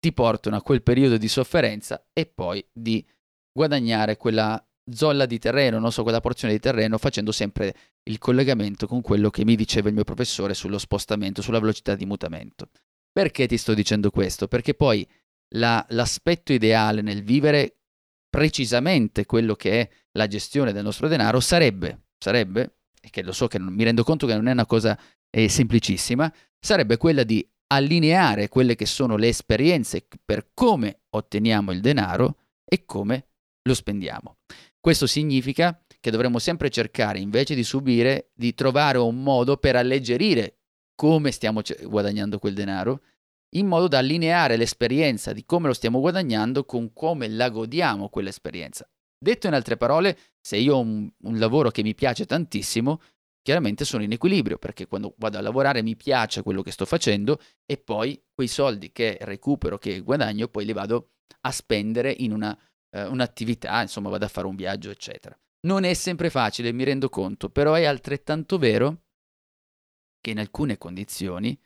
ti 0.00 0.12
portano 0.12 0.56
a 0.56 0.62
quel 0.62 0.82
periodo 0.82 1.16
di 1.16 1.28
sofferenza 1.28 2.08
e 2.12 2.26
poi 2.26 2.66
di 2.72 3.06
guadagnare 3.52 4.16
quella 4.16 4.62
zolla 4.90 5.24
di 5.24 5.38
terreno, 5.38 5.78
non 5.78 5.92
so, 5.92 6.02
quella 6.02 6.20
porzione 6.20 6.52
di 6.52 6.60
terreno, 6.60 6.98
facendo 6.98 7.32
sempre 7.32 7.74
il 8.02 8.18
collegamento 8.18 8.86
con 8.86 9.00
quello 9.00 9.30
che 9.30 9.44
mi 9.44 9.56
diceva 9.56 9.88
il 9.88 9.94
mio 9.94 10.04
professore 10.04 10.54
sullo 10.54 10.78
spostamento, 10.78 11.42
sulla 11.42 11.60
velocità 11.60 11.94
di 11.94 12.04
mutamento. 12.04 12.68
Perché 13.12 13.46
ti 13.46 13.56
sto 13.56 13.72
dicendo 13.72 14.10
questo? 14.10 14.48
Perché 14.48 14.74
poi 14.74 15.06
la, 15.54 15.84
l'aspetto 15.90 16.52
ideale 16.52 17.00
nel 17.00 17.22
vivere 17.22 17.83
precisamente 18.34 19.26
quello 19.26 19.54
che 19.54 19.80
è 19.80 19.88
la 20.14 20.26
gestione 20.26 20.72
del 20.72 20.82
nostro 20.82 21.06
denaro 21.06 21.38
sarebbe, 21.38 22.06
sarebbe, 22.18 22.78
e 23.00 23.08
che 23.08 23.22
lo 23.22 23.30
so 23.30 23.46
che 23.46 23.58
non, 23.58 23.72
mi 23.72 23.84
rendo 23.84 24.02
conto 24.02 24.26
che 24.26 24.34
non 24.34 24.48
è 24.48 24.50
una 24.50 24.66
cosa 24.66 24.98
eh, 25.30 25.48
semplicissima, 25.48 26.34
sarebbe 26.58 26.96
quella 26.96 27.22
di 27.22 27.48
allineare 27.68 28.48
quelle 28.48 28.74
che 28.74 28.86
sono 28.86 29.14
le 29.14 29.28
esperienze 29.28 30.04
per 30.24 30.48
come 30.52 31.02
otteniamo 31.10 31.70
il 31.70 31.80
denaro 31.80 32.38
e 32.64 32.84
come 32.84 33.28
lo 33.62 33.72
spendiamo. 33.72 34.38
Questo 34.80 35.06
significa 35.06 35.80
che 36.00 36.10
dovremmo 36.10 36.40
sempre 36.40 36.70
cercare, 36.70 37.20
invece 37.20 37.54
di 37.54 37.62
subire, 37.62 38.32
di 38.34 38.52
trovare 38.52 38.98
un 38.98 39.22
modo 39.22 39.58
per 39.58 39.76
alleggerire 39.76 40.56
come 40.96 41.30
stiamo 41.30 41.62
guadagnando 41.84 42.40
quel 42.40 42.54
denaro, 42.54 43.00
in 43.56 43.66
modo 43.66 43.88
da 43.88 43.98
allineare 43.98 44.56
l'esperienza 44.56 45.32
di 45.32 45.44
come 45.44 45.66
lo 45.66 45.74
stiamo 45.74 46.00
guadagnando 46.00 46.64
con 46.64 46.92
come 46.92 47.28
la 47.28 47.48
godiamo 47.50 48.08
quell'esperienza. 48.08 48.88
Detto 49.18 49.46
in 49.46 49.54
altre 49.54 49.76
parole, 49.76 50.18
se 50.40 50.56
io 50.56 50.76
ho 50.76 50.80
un, 50.80 51.10
un 51.22 51.38
lavoro 51.38 51.70
che 51.70 51.82
mi 51.82 51.94
piace 51.94 52.26
tantissimo, 52.26 53.00
chiaramente 53.42 53.84
sono 53.84 54.02
in 54.02 54.12
equilibrio 54.12 54.58
perché 54.58 54.86
quando 54.86 55.14
vado 55.18 55.38
a 55.38 55.40
lavorare 55.40 55.82
mi 55.82 55.96
piace 55.96 56.42
quello 56.42 56.62
che 56.62 56.70
sto 56.70 56.84
facendo 56.84 57.40
e 57.64 57.78
poi 57.78 58.22
quei 58.34 58.48
soldi 58.48 58.92
che 58.92 59.18
recupero, 59.20 59.78
che 59.78 60.00
guadagno, 60.00 60.48
poi 60.48 60.64
li 60.64 60.72
vado 60.72 61.12
a 61.42 61.50
spendere 61.50 62.14
in 62.18 62.32
una 62.32 62.58
eh, 62.94 63.06
un'attività, 63.06 63.82
insomma 63.82 64.08
vado 64.08 64.24
a 64.24 64.28
fare 64.28 64.46
un 64.46 64.56
viaggio, 64.56 64.90
eccetera. 64.90 65.38
Non 65.66 65.84
è 65.84 65.94
sempre 65.94 66.30
facile, 66.30 66.72
mi 66.72 66.84
rendo 66.84 67.08
conto, 67.08 67.50
però 67.50 67.74
è 67.74 67.84
altrettanto 67.84 68.58
vero 68.58 69.02
che 70.20 70.30
in 70.30 70.38
alcune 70.38 70.78
condizioni 70.78 71.58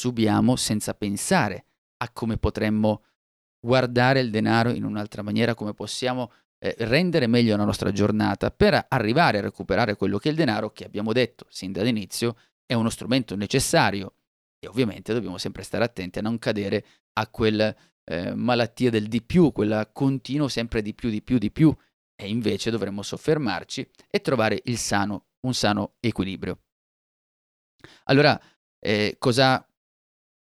subiamo 0.00 0.56
senza 0.56 0.94
pensare 0.94 1.66
a 1.98 2.10
come 2.10 2.38
potremmo 2.38 3.04
guardare 3.60 4.20
il 4.20 4.30
denaro 4.30 4.70
in 4.70 4.84
un'altra 4.84 5.20
maniera, 5.20 5.54
come 5.54 5.74
possiamo 5.74 6.32
eh, 6.58 6.74
rendere 6.78 7.26
meglio 7.26 7.54
la 7.54 7.66
nostra 7.66 7.92
giornata 7.92 8.50
per 8.50 8.86
arrivare 8.88 9.38
a 9.38 9.42
recuperare 9.42 9.96
quello 9.96 10.16
che 10.16 10.28
è 10.28 10.30
il 10.30 10.38
denaro 10.38 10.70
che 10.70 10.84
abbiamo 10.84 11.12
detto 11.12 11.44
sin 11.50 11.72
dall'inizio 11.72 12.36
è 12.64 12.72
uno 12.72 12.88
strumento 12.88 13.36
necessario 13.36 14.14
e 14.58 14.68
ovviamente 14.68 15.12
dobbiamo 15.12 15.36
sempre 15.36 15.64
stare 15.64 15.84
attenti 15.84 16.18
a 16.18 16.22
non 16.22 16.38
cadere 16.38 16.84
a 17.18 17.28
quel 17.28 17.76
eh, 18.04 18.34
malattia 18.34 18.88
del 18.88 19.06
di 19.06 19.22
più, 19.22 19.52
quella 19.52 19.86
continuo 19.86 20.48
sempre 20.48 20.80
di 20.80 20.94
più, 20.94 21.10
di 21.10 21.20
più, 21.20 21.36
di 21.36 21.50
più, 21.50 21.74
e 22.16 22.28
invece 22.28 22.70
dovremmo 22.70 23.02
soffermarci 23.02 23.90
e 24.08 24.20
trovare 24.20 24.62
il 24.64 24.78
sano, 24.78 25.26
un 25.40 25.52
sano 25.52 25.96
equilibrio. 26.00 26.60
Allora, 28.04 28.40
eh, 28.78 29.16
cosa, 29.18 29.64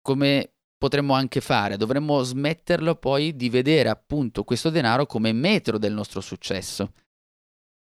come 0.08 0.54
potremmo 0.78 1.12
anche 1.12 1.42
fare? 1.42 1.76
Dovremmo 1.76 2.22
smetterlo 2.22 2.94
poi 2.94 3.36
di 3.36 3.50
vedere 3.50 3.90
appunto 3.90 4.42
questo 4.42 4.70
denaro 4.70 5.04
come 5.04 5.32
metro 5.32 5.76
del 5.76 5.92
nostro 5.92 6.22
successo, 6.22 6.94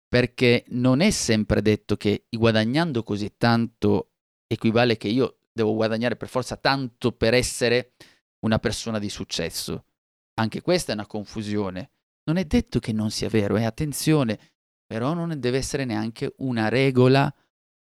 perché 0.08 0.64
non 0.68 1.00
è 1.00 1.10
sempre 1.10 1.64
detto 1.64 1.98
che 1.98 2.26
guadagnando 2.30 3.02
così 3.02 3.38
tanto 3.38 4.12
equivale 4.46 4.98
che 4.98 5.08
io 5.08 5.40
devo 5.52 5.74
guadagnare 5.74 6.16
per 6.16 6.28
forza 6.28 6.58
tanto 6.58 7.12
per 7.12 7.34
essere 7.34 7.94
una 8.46 8.60
persona 8.60 9.00
di 9.00 9.10
successo. 9.10 9.86
Anche 10.36 10.62
questa 10.62 10.92
è 10.92 10.94
una 10.94 11.08
confusione. 11.08 11.94
Non 12.26 12.38
è 12.38 12.46
detto 12.46 12.78
che 12.78 12.94
non 12.94 13.10
sia 13.10 13.30
vero, 13.30 13.58
eh? 13.58 13.64
attenzione, 13.64 14.38
però 14.86 15.16
non 15.16 15.40
deve 15.40 15.58
essere 15.58 15.86
neanche 15.86 16.36
una 16.38 16.70
regola 16.70 17.34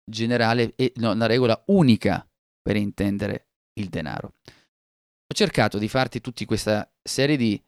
generale, 0.04 0.72
e, 0.74 0.92
no, 0.96 1.12
una 1.12 1.26
regola 1.26 1.62
unica 1.68 2.28
per 2.60 2.74
intendere 2.74 3.50
il 3.74 3.88
denaro. 3.88 4.34
Ho 4.46 5.34
cercato 5.34 5.78
di 5.78 5.88
farti 5.88 6.20
tutta 6.20 6.44
questa 6.44 6.90
serie 7.02 7.36
di 7.36 7.60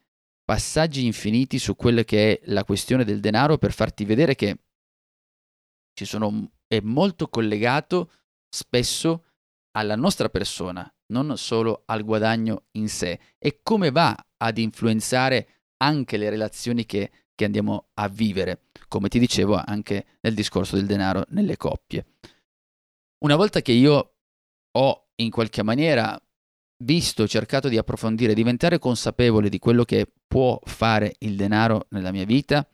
passaggi 0.45 1.05
infiniti 1.05 1.59
su 1.59 1.75
quella 1.75 2.05
che 2.05 2.33
è 2.33 2.41
la 2.47 2.65
questione 2.65 3.05
del 3.05 3.21
denaro 3.21 3.59
per 3.59 3.73
farti 3.73 4.05
vedere 4.05 4.35
che 4.35 4.59
ci 5.95 6.05
sono, 6.05 6.53
è 6.67 6.81
molto 6.81 7.29
collegato 7.29 8.11
spesso 8.49 9.25
alla 9.73 9.97
nostra 9.97 10.29
persona, 10.29 10.89
non 11.13 11.37
solo 11.37 11.83
al 11.87 12.05
guadagno 12.05 12.67
in 12.73 12.89
sé 12.89 13.19
e 13.39 13.61
come 13.63 13.91
va 13.91 14.17
ad 14.37 14.59
influenzare 14.59 15.65
anche 15.79 16.17
le 16.17 16.31
relazioni 16.31 16.87
che, 16.87 17.11
che 17.35 17.45
andiamo 17.45 17.89
a 17.95 18.09
vivere, 18.09 18.69
come 18.89 19.09
ti 19.09 19.19
dicevo 19.19 19.55
anche 19.57 20.19
nel 20.21 20.35
discorso 20.35 20.77
del 20.77 20.87
denaro 20.87 21.25
nelle 21.31 21.57
coppie. 21.57 22.07
Una 23.25 23.37
volta 23.37 23.61
che 23.63 23.73
io 23.73 24.15
ho 24.71 25.06
in 25.17 25.31
qualche 25.31 25.63
maniera 25.63 26.21
visto, 26.85 27.27
cercato 27.27 27.69
di 27.69 27.79
approfondire, 27.79 28.35
diventare 28.35 28.79
consapevole 28.79 29.49
di 29.49 29.59
quello 29.59 29.85
che 29.85 30.07
può 30.27 30.61
fare 30.65 31.15
il 31.21 31.37
denaro 31.37 31.87
nella 31.91 32.13
mia 32.13 32.25
vita, 32.25 32.69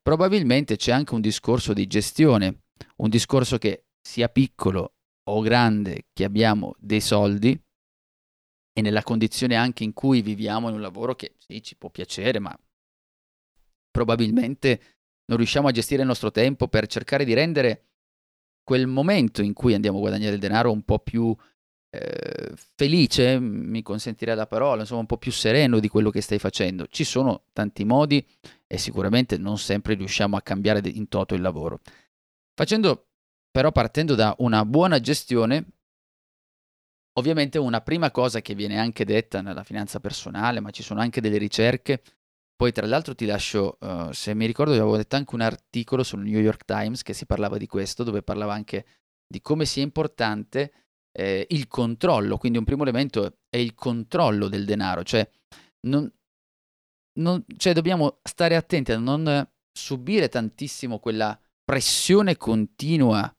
probabilmente 0.00 0.76
c'è 0.76 0.92
anche 0.92 1.14
un 1.14 1.20
discorso 1.20 1.72
di 1.72 1.86
gestione, 1.86 2.62
un 2.96 3.08
discorso 3.08 3.58
che 3.58 3.86
sia 4.00 4.28
piccolo 4.28 4.94
o 5.28 5.40
grande 5.40 6.06
che 6.12 6.24
abbiamo 6.24 6.74
dei 6.78 7.00
soldi 7.00 7.60
e 8.72 8.82
nella 8.82 9.02
condizione 9.02 9.56
anche 9.56 9.84
in 9.84 9.92
cui 9.92 10.22
viviamo 10.22 10.68
in 10.68 10.74
un 10.74 10.80
lavoro 10.80 11.14
che 11.14 11.34
sì, 11.38 11.62
ci 11.62 11.76
può 11.76 11.90
piacere, 11.90 12.38
ma 12.38 12.56
probabilmente 13.90 14.80
non 15.26 15.38
riusciamo 15.38 15.68
a 15.68 15.72
gestire 15.72 16.02
il 16.02 16.08
nostro 16.08 16.30
tempo 16.30 16.68
per 16.68 16.86
cercare 16.86 17.24
di 17.24 17.34
rendere 17.34 17.86
quel 18.62 18.86
momento 18.86 19.42
in 19.42 19.52
cui 19.54 19.74
andiamo 19.74 19.98
a 19.98 20.00
guadagnare 20.00 20.34
il 20.34 20.40
denaro 20.40 20.70
un 20.70 20.82
po' 20.82 20.98
più 20.98 21.34
eh, 21.98 22.52
felice, 22.74 23.38
mi 23.38 23.82
consentirà 23.82 24.34
la 24.34 24.46
parola, 24.46 24.82
insomma 24.82 25.00
un 25.00 25.06
po' 25.06 25.18
più 25.18 25.32
sereno 25.32 25.78
di 25.78 25.88
quello 25.88 26.10
che 26.10 26.20
stai 26.20 26.38
facendo. 26.38 26.86
Ci 26.88 27.04
sono 27.04 27.44
tanti 27.52 27.84
modi 27.84 28.24
e 28.66 28.78
sicuramente 28.78 29.38
non 29.38 29.58
sempre 29.58 29.94
riusciamo 29.94 30.36
a 30.36 30.42
cambiare 30.42 30.80
in 30.88 31.08
toto 31.08 31.34
il 31.34 31.40
lavoro. 31.40 31.80
Facendo 32.54 33.06
però 33.50 33.72
partendo 33.72 34.14
da 34.14 34.34
una 34.38 34.64
buona 34.66 35.00
gestione, 35.00 35.64
ovviamente 37.14 37.58
una 37.58 37.80
prima 37.80 38.10
cosa 38.10 38.42
che 38.42 38.54
viene 38.54 38.78
anche 38.78 39.04
detta 39.04 39.40
nella 39.40 39.64
finanza 39.64 39.98
personale, 39.98 40.60
ma 40.60 40.70
ci 40.70 40.82
sono 40.82 41.00
anche 41.00 41.22
delle 41.22 41.38
ricerche, 41.38 42.02
poi 42.54 42.72
tra 42.72 42.86
l'altro 42.86 43.14
ti 43.14 43.26
lascio, 43.26 43.78
uh, 43.80 44.12
se 44.12 44.34
mi 44.34 44.46
ricordo 44.46 44.72
avevo 44.72 44.96
letto 44.96 45.16
anche 45.16 45.34
un 45.34 45.40
articolo 45.42 46.02
sul 46.02 46.22
New 46.22 46.40
York 46.40 46.64
Times 46.64 47.02
che 47.02 47.14
si 47.14 47.26
parlava 47.26 47.56
di 47.56 47.66
questo, 47.66 48.02
dove 48.02 48.22
parlava 48.22 48.52
anche 48.52 48.84
di 49.26 49.40
come 49.40 49.64
sia 49.64 49.82
importante 49.82 50.85
eh, 51.16 51.46
il 51.50 51.66
controllo. 51.66 52.36
Quindi 52.36 52.58
un 52.58 52.64
primo 52.64 52.82
elemento 52.82 53.38
è 53.48 53.56
il 53.56 53.74
controllo 53.74 54.48
del 54.48 54.64
denaro, 54.64 55.02
cioè, 55.02 55.28
non, 55.86 56.10
non, 57.18 57.44
cioè 57.56 57.72
dobbiamo 57.72 58.18
stare 58.22 58.56
attenti 58.56 58.92
a 58.92 58.98
non 58.98 59.48
subire 59.72 60.28
tantissimo 60.28 60.98
quella 60.98 61.38
pressione 61.64 62.36
continua 62.36 63.34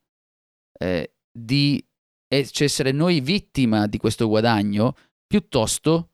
eh, 0.80 1.14
di 1.32 1.84
cioè 2.30 2.66
essere 2.66 2.92
noi 2.92 3.22
vittima 3.22 3.88
di 3.88 3.98
questo 3.98 4.28
guadagno, 4.28 4.96
piuttosto 5.26 6.12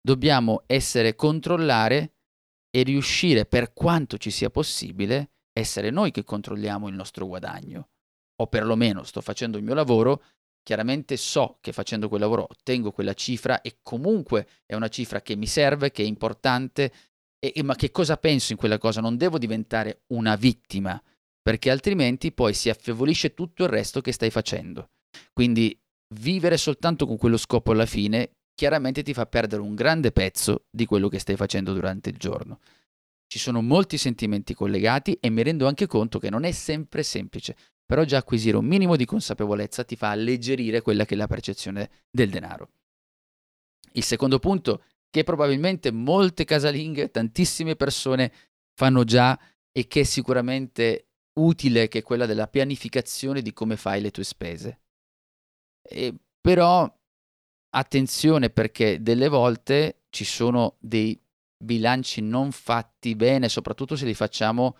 dobbiamo 0.00 0.62
essere 0.66 1.14
controllare 1.14 2.14
e 2.70 2.82
riuscire 2.82 3.44
per 3.44 3.72
quanto 3.72 4.16
ci 4.16 4.30
sia 4.30 4.48
possibile 4.48 5.32
essere 5.52 5.90
noi 5.90 6.12
che 6.12 6.24
controlliamo 6.24 6.88
il 6.88 6.94
nostro 6.94 7.26
guadagno. 7.26 7.90
O 8.40 8.46
perlomeno 8.46 9.02
sto 9.02 9.20
facendo 9.20 9.58
il 9.58 9.64
mio 9.64 9.74
lavoro, 9.74 10.22
chiaramente 10.62 11.16
so 11.16 11.58
che 11.60 11.72
facendo 11.72 12.08
quel 12.08 12.20
lavoro 12.20 12.46
ottengo 12.48 12.92
quella 12.92 13.14
cifra 13.14 13.60
e 13.60 13.78
comunque 13.82 14.46
è 14.66 14.74
una 14.74 14.88
cifra 14.88 15.22
che 15.22 15.36
mi 15.36 15.46
serve, 15.46 15.90
che 15.90 16.02
è 16.02 16.06
importante, 16.06 16.92
e, 17.38 17.52
e, 17.54 17.62
ma 17.62 17.74
che 17.74 17.90
cosa 17.90 18.16
penso 18.16 18.52
in 18.52 18.58
quella 18.58 18.78
cosa? 18.78 19.00
Non 19.00 19.16
devo 19.16 19.38
diventare 19.38 20.02
una 20.08 20.36
vittima, 20.36 21.02
perché 21.42 21.70
altrimenti 21.70 22.32
poi 22.32 22.52
si 22.54 22.68
affievolisce 22.68 23.34
tutto 23.34 23.64
il 23.64 23.70
resto 23.70 24.00
che 24.00 24.12
stai 24.12 24.30
facendo. 24.30 24.90
Quindi 25.32 25.76
vivere 26.14 26.56
soltanto 26.56 27.06
con 27.06 27.16
quello 27.16 27.36
scopo 27.36 27.72
alla 27.72 27.86
fine 27.86 28.32
chiaramente 28.54 29.02
ti 29.02 29.14
fa 29.14 29.24
perdere 29.24 29.62
un 29.62 29.74
grande 29.74 30.12
pezzo 30.12 30.66
di 30.70 30.84
quello 30.84 31.08
che 31.08 31.18
stai 31.18 31.36
facendo 31.36 31.72
durante 31.72 32.10
il 32.10 32.18
giorno. 32.18 32.60
Ci 33.26 33.38
sono 33.38 33.62
molti 33.62 33.96
sentimenti 33.96 34.52
collegati 34.52 35.16
e 35.18 35.30
mi 35.30 35.42
rendo 35.42 35.66
anche 35.66 35.86
conto 35.86 36.18
che 36.18 36.28
non 36.28 36.44
è 36.44 36.52
sempre 36.52 37.02
semplice, 37.02 37.56
però 37.90 38.04
già 38.04 38.18
acquisire 38.18 38.56
un 38.56 38.66
minimo 38.66 38.94
di 38.94 39.04
consapevolezza 39.04 39.82
ti 39.82 39.96
fa 39.96 40.10
alleggerire 40.10 40.80
quella 40.80 41.04
che 41.04 41.14
è 41.14 41.16
la 41.16 41.26
percezione 41.26 41.90
del 42.08 42.30
denaro. 42.30 42.70
Il 43.94 44.04
secondo 44.04 44.38
punto, 44.38 44.84
che 45.10 45.24
probabilmente 45.24 45.90
molte 45.90 46.44
casalinghe, 46.44 47.10
tantissime 47.10 47.74
persone 47.74 48.32
fanno 48.76 49.02
già 49.02 49.36
e 49.72 49.88
che 49.88 50.02
è 50.02 50.04
sicuramente 50.04 51.08
utile, 51.40 51.88
che 51.88 51.98
è 51.98 52.02
quella 52.02 52.26
della 52.26 52.46
pianificazione 52.46 53.42
di 53.42 53.52
come 53.52 53.76
fai 53.76 54.00
le 54.00 54.12
tue 54.12 54.22
spese. 54.22 54.82
E, 55.82 56.14
però 56.40 56.88
attenzione 57.70 58.50
perché 58.50 59.02
delle 59.02 59.26
volte 59.26 60.02
ci 60.10 60.24
sono 60.24 60.76
dei 60.78 61.20
bilanci 61.58 62.20
non 62.20 62.52
fatti 62.52 63.16
bene, 63.16 63.48
soprattutto 63.48 63.96
se 63.96 64.06
li 64.06 64.14
facciamo 64.14 64.76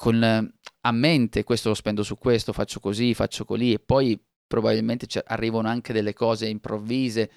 con 0.00 0.22
a 0.22 0.92
mente, 0.92 1.44
questo 1.44 1.68
lo 1.68 1.74
spendo 1.74 2.02
su 2.02 2.16
questo, 2.16 2.54
faccio 2.54 2.80
così, 2.80 3.12
faccio 3.12 3.44
così 3.44 3.74
e 3.74 3.80
poi 3.80 4.18
probabilmente 4.46 5.06
arrivano 5.26 5.68
anche 5.68 5.92
delle 5.92 6.14
cose 6.14 6.48
improvvise. 6.48 7.30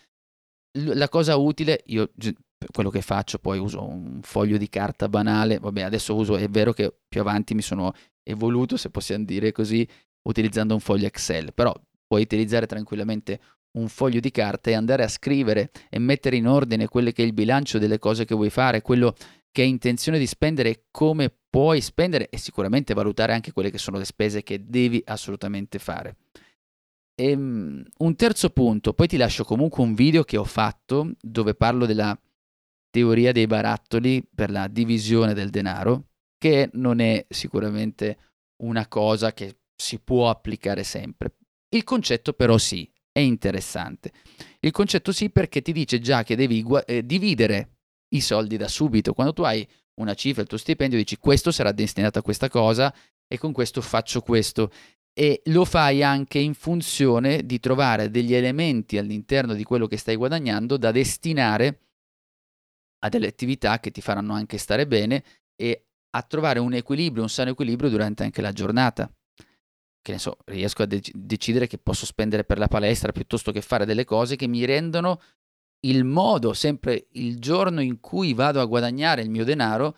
La 0.77 1.09
cosa 1.09 1.35
utile, 1.35 1.81
io 1.87 2.13
quello 2.71 2.89
che 2.89 3.01
faccio 3.01 3.37
poi 3.39 3.59
uso 3.59 3.85
un 3.85 4.21
foglio 4.21 4.55
di 4.55 4.69
carta 4.69 5.09
banale, 5.09 5.59
vabbè 5.59 5.81
adesso 5.81 6.15
uso, 6.15 6.37
è 6.37 6.47
vero 6.47 6.71
che 6.71 6.95
più 7.05 7.19
avanti 7.19 7.53
mi 7.53 7.61
sono 7.61 7.91
evoluto, 8.23 8.77
se 8.77 8.89
possiamo 8.89 9.25
dire 9.25 9.51
così, 9.51 9.85
utilizzando 10.29 10.73
un 10.73 10.79
foglio 10.79 11.07
Excel, 11.07 11.53
però 11.53 11.73
puoi 12.07 12.21
utilizzare 12.21 12.65
tranquillamente 12.65 13.41
un 13.77 13.89
foglio 13.89 14.21
di 14.21 14.31
carta 14.31 14.69
e 14.69 14.75
andare 14.75 15.03
a 15.03 15.09
scrivere 15.09 15.69
e 15.89 15.99
mettere 15.99 16.37
in 16.37 16.47
ordine 16.47 16.87
quello 16.87 17.11
che 17.11 17.23
è 17.23 17.25
il 17.25 17.33
bilancio 17.33 17.77
delle 17.77 17.99
cose 17.99 18.23
che 18.23 18.35
vuoi 18.35 18.49
fare, 18.49 18.81
quello 18.81 19.13
che 19.53 19.61
hai 19.61 19.69
intenzione 19.69 20.17
di 20.17 20.25
spendere 20.25 20.85
come 20.89 21.31
puoi 21.49 21.79
spendere 21.79 22.27
e 22.29 22.39
sicuramente 22.39 22.95
valutare 22.95 23.33
anche 23.33 23.53
quelle 23.53 23.69
che 23.69 23.77
sono 23.77 23.99
le 23.99 24.05
spese 24.05 24.41
che 24.41 24.65
devi 24.65 25.01
assolutamente 25.05 25.77
fare. 25.77 26.17
E, 27.13 27.33
um, 27.33 27.83
un 27.99 28.15
terzo 28.15 28.49
punto, 28.49 28.93
poi 28.93 29.07
ti 29.07 29.15
lascio 29.15 29.43
comunque 29.43 29.83
un 29.83 29.93
video 29.93 30.23
che 30.23 30.37
ho 30.37 30.43
fatto 30.43 31.11
dove 31.21 31.53
parlo 31.53 31.85
della 31.85 32.19
teoria 32.89 33.31
dei 33.31 33.45
barattoli 33.45 34.27
per 34.33 34.49
la 34.49 34.67
divisione 34.67 35.35
del 35.35 35.51
denaro, 35.51 36.07
che 36.39 36.69
non 36.73 36.99
è 36.99 37.23
sicuramente 37.29 38.17
una 38.63 38.87
cosa 38.87 39.33
che 39.33 39.59
si 39.75 39.99
può 39.99 40.31
applicare 40.31 40.83
sempre. 40.83 41.35
Il 41.69 41.83
concetto 41.83 42.33
però 42.33 42.57
sì, 42.57 42.91
è 43.11 43.19
interessante. 43.19 44.11
Il 44.59 44.71
concetto 44.71 45.11
sì 45.11 45.29
perché 45.29 45.61
ti 45.61 45.73
dice 45.73 45.99
già 45.99 46.23
che 46.23 46.35
devi 46.35 46.65
eh, 46.87 47.05
dividere 47.05 47.72
i 48.15 48.21
soldi 48.21 48.57
da 48.57 48.67
subito. 48.67 49.13
Quando 49.13 49.33
tu 49.33 49.43
hai 49.43 49.67
una 49.95 50.13
cifra, 50.13 50.41
il 50.41 50.47
tuo 50.47 50.57
stipendio, 50.57 50.97
dici 50.97 51.17
questo 51.17 51.51
sarà 51.51 51.71
destinato 51.71 52.19
a 52.19 52.21
questa 52.21 52.49
cosa 52.49 52.93
e 53.27 53.37
con 53.37 53.51
questo 53.51 53.81
faccio 53.81 54.21
questo. 54.21 54.71
E 55.13 55.41
lo 55.45 55.63
fai 55.65 56.01
anche 56.01 56.39
in 56.39 56.55
funzione 56.55 57.45
di 57.45 57.59
trovare 57.59 58.09
degli 58.09 58.33
elementi 58.33 58.97
all'interno 58.97 59.53
di 59.53 59.63
quello 59.63 59.85
che 59.85 59.97
stai 59.97 60.15
guadagnando 60.15 60.77
da 60.77 60.91
destinare 60.91 61.79
a 63.03 63.09
delle 63.09 63.27
attività 63.27 63.79
che 63.79 63.91
ti 63.91 64.01
faranno 64.01 64.33
anche 64.33 64.57
stare 64.57 64.87
bene 64.87 65.23
e 65.55 65.85
a 66.15 66.21
trovare 66.23 66.59
un 66.59 66.73
equilibrio, 66.73 67.23
un 67.23 67.29
sano 67.29 67.51
equilibrio 67.51 67.89
durante 67.89 68.23
anche 68.23 68.41
la 68.41 68.51
giornata 68.51 69.11
che 70.03 70.11
ne 70.11 70.19
so, 70.19 70.37
riesco 70.45 70.83
a 70.83 70.85
de- 70.85 71.01
decidere 71.13 71.65
che 71.65 71.77
posso 71.77 72.05
spendere 72.05 72.43
per 72.43 72.59
la 72.59 72.67
palestra 72.67 73.13
piuttosto 73.13 73.51
che 73.51 73.61
fare 73.61 73.85
delle 73.85 74.03
cose 74.03 74.35
che 74.35 74.47
mi 74.47 74.65
rendono 74.65 75.19
il 75.85 76.03
modo, 76.03 76.53
sempre 76.53 77.07
il 77.11 77.39
giorno 77.39 77.81
in 77.81 77.99
cui 77.99 78.33
vado 78.33 78.61
a 78.61 78.65
guadagnare 78.65 79.21
il 79.21 79.29
mio 79.29 79.43
denaro, 79.43 79.97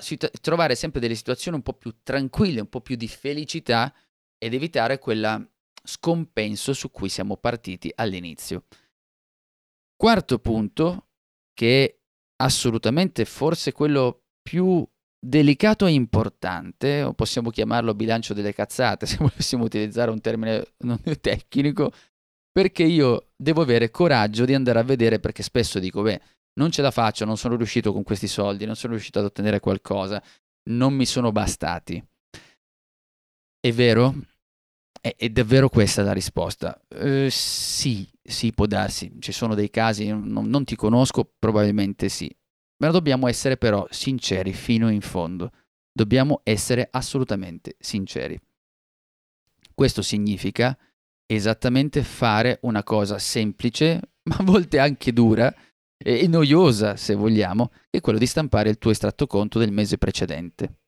situ- 0.00 0.30
trovare 0.40 0.74
sempre 0.74 1.00
delle 1.00 1.14
situazioni 1.14 1.56
un 1.56 1.62
po' 1.62 1.74
più 1.74 1.98
tranquille, 2.02 2.60
un 2.60 2.68
po' 2.68 2.80
più 2.80 2.96
di 2.96 3.08
felicità 3.08 3.92
ed 4.38 4.54
evitare 4.54 4.98
quella 4.98 5.44
scompenso 5.82 6.72
su 6.72 6.90
cui 6.90 7.08
siamo 7.08 7.36
partiti 7.36 7.92
all'inizio. 7.94 8.64
Quarto 9.96 10.38
punto, 10.38 11.08
che 11.54 11.84
è 11.84 11.98
assolutamente 12.42 13.24
forse 13.24 13.72
quello 13.72 14.24
più 14.42 14.86
delicato 15.18 15.86
e 15.86 15.92
importante, 15.92 17.12
possiamo 17.14 17.50
chiamarlo 17.50 17.94
bilancio 17.94 18.34
delle 18.34 18.52
cazzate 18.52 19.06
se 19.06 19.16
volessimo 19.16 19.64
utilizzare 19.64 20.10
un 20.10 20.20
termine 20.20 20.64
tecnico, 21.20 21.92
perché 22.56 22.84
io 22.84 23.32
devo 23.36 23.60
avere 23.60 23.90
coraggio 23.90 24.46
di 24.46 24.54
andare 24.54 24.78
a 24.78 24.82
vedere 24.82 25.20
perché 25.20 25.42
spesso 25.42 25.78
dico, 25.78 26.00
beh, 26.00 26.22
non 26.54 26.70
ce 26.70 26.80
la 26.80 26.90
faccio, 26.90 27.26
non 27.26 27.36
sono 27.36 27.54
riuscito 27.54 27.92
con 27.92 28.02
questi 28.02 28.26
soldi, 28.26 28.64
non 28.64 28.76
sono 28.76 28.94
riuscito 28.94 29.18
ad 29.18 29.26
ottenere 29.26 29.60
qualcosa, 29.60 30.22
non 30.70 30.94
mi 30.94 31.04
sono 31.04 31.32
bastati. 31.32 32.02
È 33.60 33.72
vero? 33.72 34.14
È, 34.98 35.28
davvero 35.28 35.68
questa 35.68 36.02
la 36.02 36.14
risposta? 36.14 36.80
Uh, 36.98 37.26
sì, 37.28 38.08
sì, 38.22 38.54
può 38.54 38.64
darsi. 38.64 39.14
Ci 39.18 39.32
sono 39.32 39.54
dei 39.54 39.68
casi, 39.68 40.06
non, 40.06 40.48
non 40.48 40.64
ti 40.64 40.76
conosco, 40.76 41.30
probabilmente 41.38 42.08
sì. 42.08 42.34
Ma 42.78 42.90
dobbiamo 42.90 43.28
essere 43.28 43.58
però 43.58 43.86
sinceri 43.90 44.54
fino 44.54 44.88
in 44.88 45.02
fondo. 45.02 45.52
Dobbiamo 45.92 46.40
essere 46.42 46.88
assolutamente 46.90 47.76
sinceri. 47.78 48.40
Questo 49.74 50.00
significa 50.00 50.74
esattamente 51.26 52.02
fare 52.02 52.58
una 52.62 52.82
cosa 52.82 53.18
semplice, 53.18 54.00
ma 54.30 54.36
a 54.36 54.44
volte 54.44 54.78
anche 54.78 55.12
dura 55.12 55.54
e 55.98 56.26
noiosa, 56.28 56.96
se 56.96 57.14
vogliamo, 57.14 57.68
che 57.90 57.98
è 57.98 58.00
quello 58.00 58.18
di 58.18 58.26
stampare 58.26 58.70
il 58.70 58.78
tuo 58.78 58.90
estratto 58.90 59.26
conto 59.26 59.58
del 59.58 59.72
mese 59.72 59.98
precedente. 59.98 60.80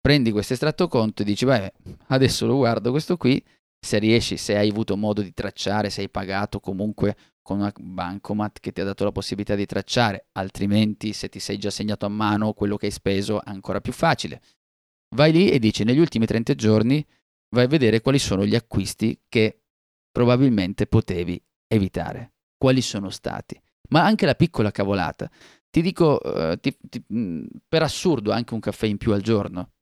Prendi 0.00 0.30
questo 0.30 0.52
estratto 0.52 0.86
conto 0.88 1.22
e 1.22 1.24
dici, 1.24 1.44
beh, 1.44 1.72
adesso 2.08 2.46
lo 2.46 2.56
guardo 2.56 2.90
questo 2.90 3.16
qui, 3.16 3.44
se 3.80 3.98
riesci, 3.98 4.36
se 4.36 4.56
hai 4.56 4.70
avuto 4.70 4.96
modo 4.96 5.22
di 5.22 5.32
tracciare, 5.32 5.90
se 5.90 6.02
hai 6.02 6.08
pagato 6.08 6.60
comunque 6.60 7.16
con 7.42 7.58
una 7.58 7.72
bancomat 7.74 8.60
che 8.60 8.72
ti 8.72 8.80
ha 8.80 8.84
dato 8.84 9.04
la 9.04 9.12
possibilità 9.12 9.54
di 9.54 9.66
tracciare, 9.66 10.26
altrimenti 10.32 11.12
se 11.12 11.28
ti 11.28 11.40
sei 11.40 11.58
già 11.58 11.70
segnato 11.70 12.06
a 12.06 12.10
mano 12.10 12.52
quello 12.52 12.76
che 12.76 12.86
hai 12.86 12.92
speso 12.92 13.42
è 13.42 13.50
ancora 13.50 13.80
più 13.80 13.92
facile. 13.92 14.40
Vai 15.14 15.32
lì 15.32 15.50
e 15.50 15.58
dici 15.58 15.84
negli 15.84 15.98
ultimi 15.98 16.26
30 16.26 16.54
giorni 16.54 17.04
vai 17.50 17.64
a 17.64 17.68
vedere 17.68 18.00
quali 18.00 18.18
sono 18.18 18.44
gli 18.44 18.54
acquisti 18.54 19.22
che 19.28 19.62
probabilmente 20.10 20.86
potevi 20.86 21.42
evitare, 21.66 22.34
quali 22.56 22.82
sono 22.82 23.10
stati. 23.10 23.60
Ma 23.90 24.04
anche 24.04 24.26
la 24.26 24.34
piccola 24.34 24.70
cavolata. 24.70 25.30
Ti 25.70 25.80
dico, 25.82 26.20
uh, 26.22 26.56
ti, 26.58 26.76
ti, 26.80 27.04
per 27.66 27.82
assurdo, 27.82 28.32
anche 28.32 28.54
un 28.54 28.60
caffè 28.60 28.86
in 28.86 28.96
più 28.96 29.12
al 29.12 29.22
giorno. 29.22 29.72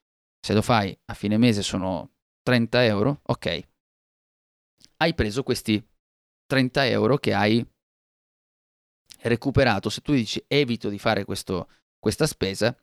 Se 0.41 0.53
lo 0.53 0.63
fai 0.63 0.97
a 1.07 1.15
fine 1.15 1.39
mese 1.39 1.63
sono 1.63 2.13
30 2.43 2.85
euro, 2.85 3.21
ok. 3.23 3.69
Hai 4.99 5.15
preso 5.15 5.43
questi 5.43 5.85
30 6.47 6.87
euro 6.87 7.19
che 7.19 7.35
hai 7.35 7.67
recuperato, 9.23 9.89
se 9.91 10.01
tu 10.01 10.13
dici 10.13 10.43
evito 10.47 10.89
di 10.89 10.99
fare 10.99 11.25
questo, 11.25 11.69
questa 11.99 12.27
spesa, 12.27 12.77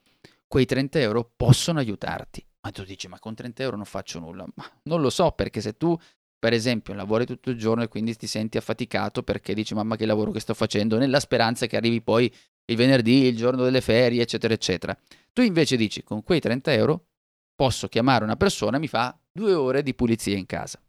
quei 0.48 0.66
30 0.66 1.00
euro 1.00 1.32
possono 1.36 1.80
aiutarti. 1.80 2.46
Ma 2.66 2.72
tu 2.72 2.84
dici, 2.84 3.08
ma 3.08 3.20
con 3.20 3.36
30 3.36 3.62
euro 3.64 3.76
non 3.76 3.86
faccio 3.86 4.20
nulla. 4.20 4.46
Ma 4.56 4.72
non 4.84 5.02
lo 5.02 5.10
so, 5.10 5.32
perché 5.32 5.60
se 5.60 5.76
tu, 5.76 5.98
per 6.40 6.54
esempio, 6.54 6.94
lavori 6.94 7.26
tutto 7.26 7.50
il 7.50 7.58
giorno 7.58 7.84
e 7.84 7.88
quindi 7.90 8.16
ti 8.16 8.28
senti 8.28 8.58
affaticato 8.58 9.22
perché 9.22 9.54
dici, 9.54 9.74
mamma 9.74 9.98
che 9.98 10.06
lavoro 10.06 10.32
che 10.32 10.40
sto 10.40 10.54
facendo, 10.54 10.98
nella 10.98 11.20
speranza 11.20 11.66
che 11.66 11.76
arrivi 11.76 12.02
poi 12.02 12.34
il 12.66 12.76
venerdì, 12.78 13.26
il 13.26 13.36
giorno 13.36 13.64
delle 13.64 13.82
ferie, 13.82 14.22
eccetera, 14.22 14.54
eccetera. 14.54 14.98
Tu 15.34 15.42
invece 15.42 15.76
dici, 15.76 16.04
con 16.04 16.24
quei 16.24 16.40
30 16.40 16.72
euro 16.74 17.08
posso 17.54 17.88
chiamare 17.88 18.24
una 18.24 18.38
persona, 18.38 18.78
mi 18.78 18.88
fa 18.88 19.18
due 19.32 19.54
ore 19.54 19.84
di 19.84 19.94
pulizia 19.94 20.38
in 20.38 20.46
casa. 20.46 20.82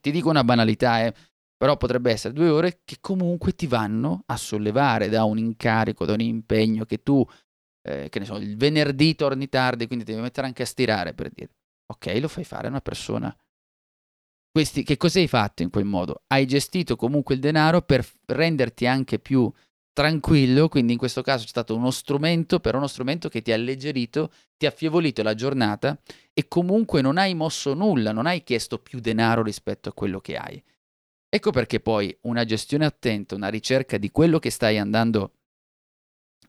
Ti 0.00 0.10
dico 0.10 0.28
una 0.28 0.44
banalità, 0.44 1.04
eh, 1.06 1.14
però 1.56 1.78
potrebbe 1.78 2.10
essere 2.10 2.34
due 2.34 2.50
ore 2.50 2.80
che 2.84 2.98
comunque 3.00 3.54
ti 3.54 3.66
vanno 3.66 4.24
a 4.26 4.36
sollevare 4.36 5.08
da 5.08 5.24
un 5.24 5.38
incarico, 5.38 6.04
da 6.04 6.12
un 6.12 6.20
impegno 6.20 6.84
che 6.84 7.02
tu, 7.02 7.26
eh, 7.86 8.08
che 8.08 8.18
ne 8.18 8.24
so, 8.24 8.36
il 8.36 8.56
venerdì 8.56 9.14
torni 9.14 9.48
tardi, 9.48 9.86
quindi 9.86 10.04
devi 10.04 10.20
mettere 10.20 10.46
anche 10.46 10.62
a 10.62 10.66
stirare 10.66 11.12
per 11.12 11.30
dire, 11.30 11.50
ok, 11.86 12.18
lo 12.20 12.28
fai 12.28 12.44
fare 12.44 12.66
a 12.66 12.70
una 12.70 12.80
persona. 12.80 13.36
Questi, 14.50 14.82
che 14.84 14.96
cosa 14.96 15.18
hai 15.18 15.28
fatto 15.28 15.62
in 15.62 15.70
quel 15.70 15.84
modo? 15.84 16.22
Hai 16.28 16.46
gestito 16.46 16.96
comunque 16.96 17.34
il 17.34 17.40
denaro 17.40 17.82
per 17.82 18.06
renderti 18.26 18.86
anche 18.86 19.18
più 19.18 19.52
tranquillo, 19.92 20.68
quindi 20.68 20.92
in 20.92 20.98
questo 20.98 21.22
caso 21.22 21.44
è 21.44 21.48
stato 21.48 21.74
uno 21.76 21.90
strumento, 21.90 22.60
però 22.60 22.78
uno 22.78 22.86
strumento 22.86 23.28
che 23.28 23.42
ti 23.42 23.52
ha 23.52 23.54
alleggerito, 23.54 24.32
ti 24.56 24.66
ha 24.66 24.68
affievolito 24.68 25.22
la 25.22 25.34
giornata 25.34 25.98
e 26.32 26.48
comunque 26.48 27.00
non 27.00 27.18
hai 27.18 27.34
mosso 27.34 27.74
nulla, 27.74 28.12
non 28.12 28.26
hai 28.26 28.42
chiesto 28.42 28.78
più 28.78 29.00
denaro 29.00 29.42
rispetto 29.42 29.88
a 29.88 29.92
quello 29.92 30.20
che 30.20 30.36
hai. 30.36 30.62
Ecco 31.28 31.50
perché 31.50 31.80
poi 31.80 32.16
una 32.22 32.44
gestione 32.44 32.84
attenta, 32.84 33.34
una 33.34 33.48
ricerca 33.48 33.98
di 33.98 34.10
quello 34.10 34.38
che 34.38 34.50
stai 34.50 34.78
andando 34.78 35.33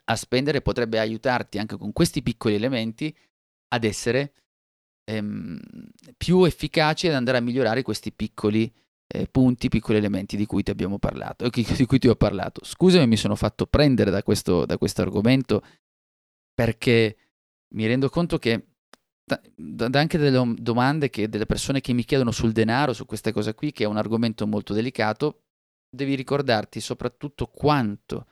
a 0.06 0.16
spendere 0.16 0.62
potrebbe 0.62 1.00
aiutarti 1.00 1.58
anche 1.58 1.78
con 1.78 1.92
questi 1.92 2.22
piccoli 2.22 2.56
elementi 2.56 3.16
ad 3.70 3.84
essere 3.84 4.34
ehm, 5.06 5.60
più 6.18 6.44
efficaci 6.44 7.08
ad 7.08 7.16
andare 7.16 7.38
a 7.38 7.42
migliorare 7.42 7.82
questi 7.82 8.12
piccoli 8.12 8.72
eh, 9.08 9.28
punti, 9.28 9.70
piccoli 9.70 9.98
elementi 9.98 10.36
di 10.36 10.46
cui 10.46 10.64
ti 10.64 10.72
abbiamo 10.72 11.00
parlato, 11.00 11.50
di 11.50 11.86
cui 11.86 12.00
ti 12.00 12.08
ho 12.08 12.16
parlato. 12.16 12.62
Scusami, 12.64 13.08
mi 13.08 13.18
sono 13.18 13.36
fatto 13.36 13.66
prendere 13.66 14.12
da 14.12 14.24
questo, 14.24 14.66
da 14.66 14.78
questo 14.78 15.02
argomento 15.02 15.64
perché 16.54 17.18
mi 17.76 17.86
rendo 17.86 18.10
conto 18.10 18.38
che 18.38 18.68
da, 19.26 19.42
da 19.56 20.00
anche 20.00 20.18
delle 20.20 20.54
domande 20.58 21.10
che 21.10 21.28
delle 21.28 21.48
persone 21.48 21.82
che 21.82 21.94
mi 21.94 22.06
chiedono 22.06 22.32
sul 22.32 22.52
denaro, 22.52 22.94
su 22.94 23.06
queste 23.06 23.32
cose 23.32 23.56
qui, 23.56 23.72
che 23.72 23.84
è 23.84 23.88
un 23.88 23.98
argomento 23.98 24.46
molto 24.46 24.74
delicato, 24.74 25.42
devi 25.90 26.16
ricordarti 26.16 26.80
soprattutto 26.80 27.48
quanto, 27.48 28.28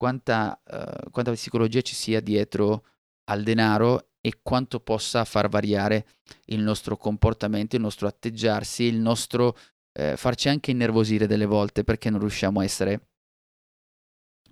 quanta, 0.00 0.58
uh, 0.64 1.10
quanta 1.10 1.32
psicologia 1.32 1.82
ci 1.82 1.94
sia 1.94 2.20
dietro 2.20 2.86
al 3.24 3.42
denaro 3.42 4.12
e 4.22 4.38
quanto 4.40 4.80
possa 4.80 5.26
far 5.26 5.50
variare 5.50 6.06
il 6.46 6.60
nostro 6.60 6.96
comportamento, 6.96 7.76
il 7.76 7.82
nostro 7.82 8.06
atteggiarsi, 8.06 8.84
il 8.84 8.98
nostro 8.98 9.54
eh, 9.92 10.16
farci 10.16 10.48
anche 10.48 10.70
innervosire 10.70 11.26
delle 11.26 11.44
volte 11.44 11.84
perché 11.84 12.08
non 12.08 12.20
riusciamo 12.20 12.60
a 12.60 12.64
essere 12.64 13.08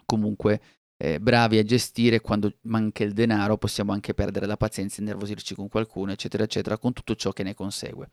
comunque 0.05 0.61
eh, 0.99 1.19
bravi 1.19 1.57
a 1.57 1.63
gestire 1.63 2.21
quando 2.21 2.59
manca 2.63 3.03
il 3.05 3.15
denaro, 3.15 3.57
possiamo 3.57 3.93
anche 3.93 4.13
perdere 4.13 4.45
la 4.45 4.59
pazienza, 4.59 5.01
innervosirci 5.01 5.55
con 5.55 5.69
qualcuno, 5.69 6.13
eccetera, 6.13 6.43
eccetera, 6.43 6.77
con 6.77 6.93
tutto 6.93 7.15
ciò 7.15 7.33
che 7.33 7.43
ne 7.43 7.55
consegue. 7.55 8.11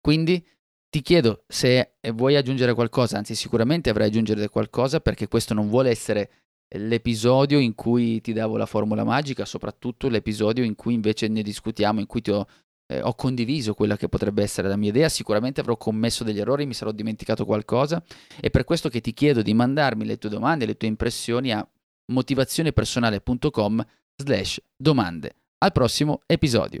Quindi 0.00 0.44
ti 0.88 1.00
chiedo 1.00 1.44
se 1.46 1.98
vuoi 2.12 2.34
aggiungere 2.34 2.74
qualcosa, 2.74 3.18
anzi 3.18 3.36
sicuramente 3.36 3.88
avrai 3.88 4.08
aggiungere 4.08 4.48
qualcosa 4.48 4.98
perché 4.98 5.28
questo 5.28 5.54
non 5.54 5.68
vuole 5.68 5.90
essere 5.90 6.45
l'episodio 6.68 7.58
in 7.58 7.74
cui 7.74 8.20
ti 8.20 8.32
davo 8.32 8.56
la 8.56 8.66
formula 8.66 9.04
magica, 9.04 9.44
soprattutto 9.44 10.08
l'episodio 10.08 10.64
in 10.64 10.74
cui 10.74 10.94
invece 10.94 11.28
ne 11.28 11.42
discutiamo, 11.42 12.00
in 12.00 12.06
cui 12.06 12.20
ti 12.20 12.30
ho 12.30 12.46
eh, 12.86 13.00
ho 13.02 13.14
condiviso 13.14 13.74
quella 13.74 13.96
che 13.96 14.08
potrebbe 14.08 14.42
essere 14.42 14.68
la 14.68 14.76
mia 14.76 14.90
idea, 14.90 15.08
sicuramente 15.08 15.60
avrò 15.60 15.76
commesso 15.76 16.24
degli 16.24 16.38
errori, 16.38 16.66
mi 16.66 16.74
sarò 16.74 16.92
dimenticato 16.92 17.44
qualcosa, 17.44 18.02
è 18.40 18.50
per 18.50 18.64
questo 18.64 18.88
che 18.88 19.00
ti 19.00 19.12
chiedo 19.12 19.42
di 19.42 19.54
mandarmi 19.54 20.04
le 20.04 20.18
tue 20.18 20.30
domande, 20.30 20.66
le 20.66 20.76
tue 20.76 20.88
impressioni 20.88 21.52
a 21.52 21.66
motivazionepersonale.com 22.12 23.86
slash 24.16 24.62
domande. 24.76 25.34
Al 25.58 25.72
prossimo 25.72 26.20
episodio. 26.26 26.80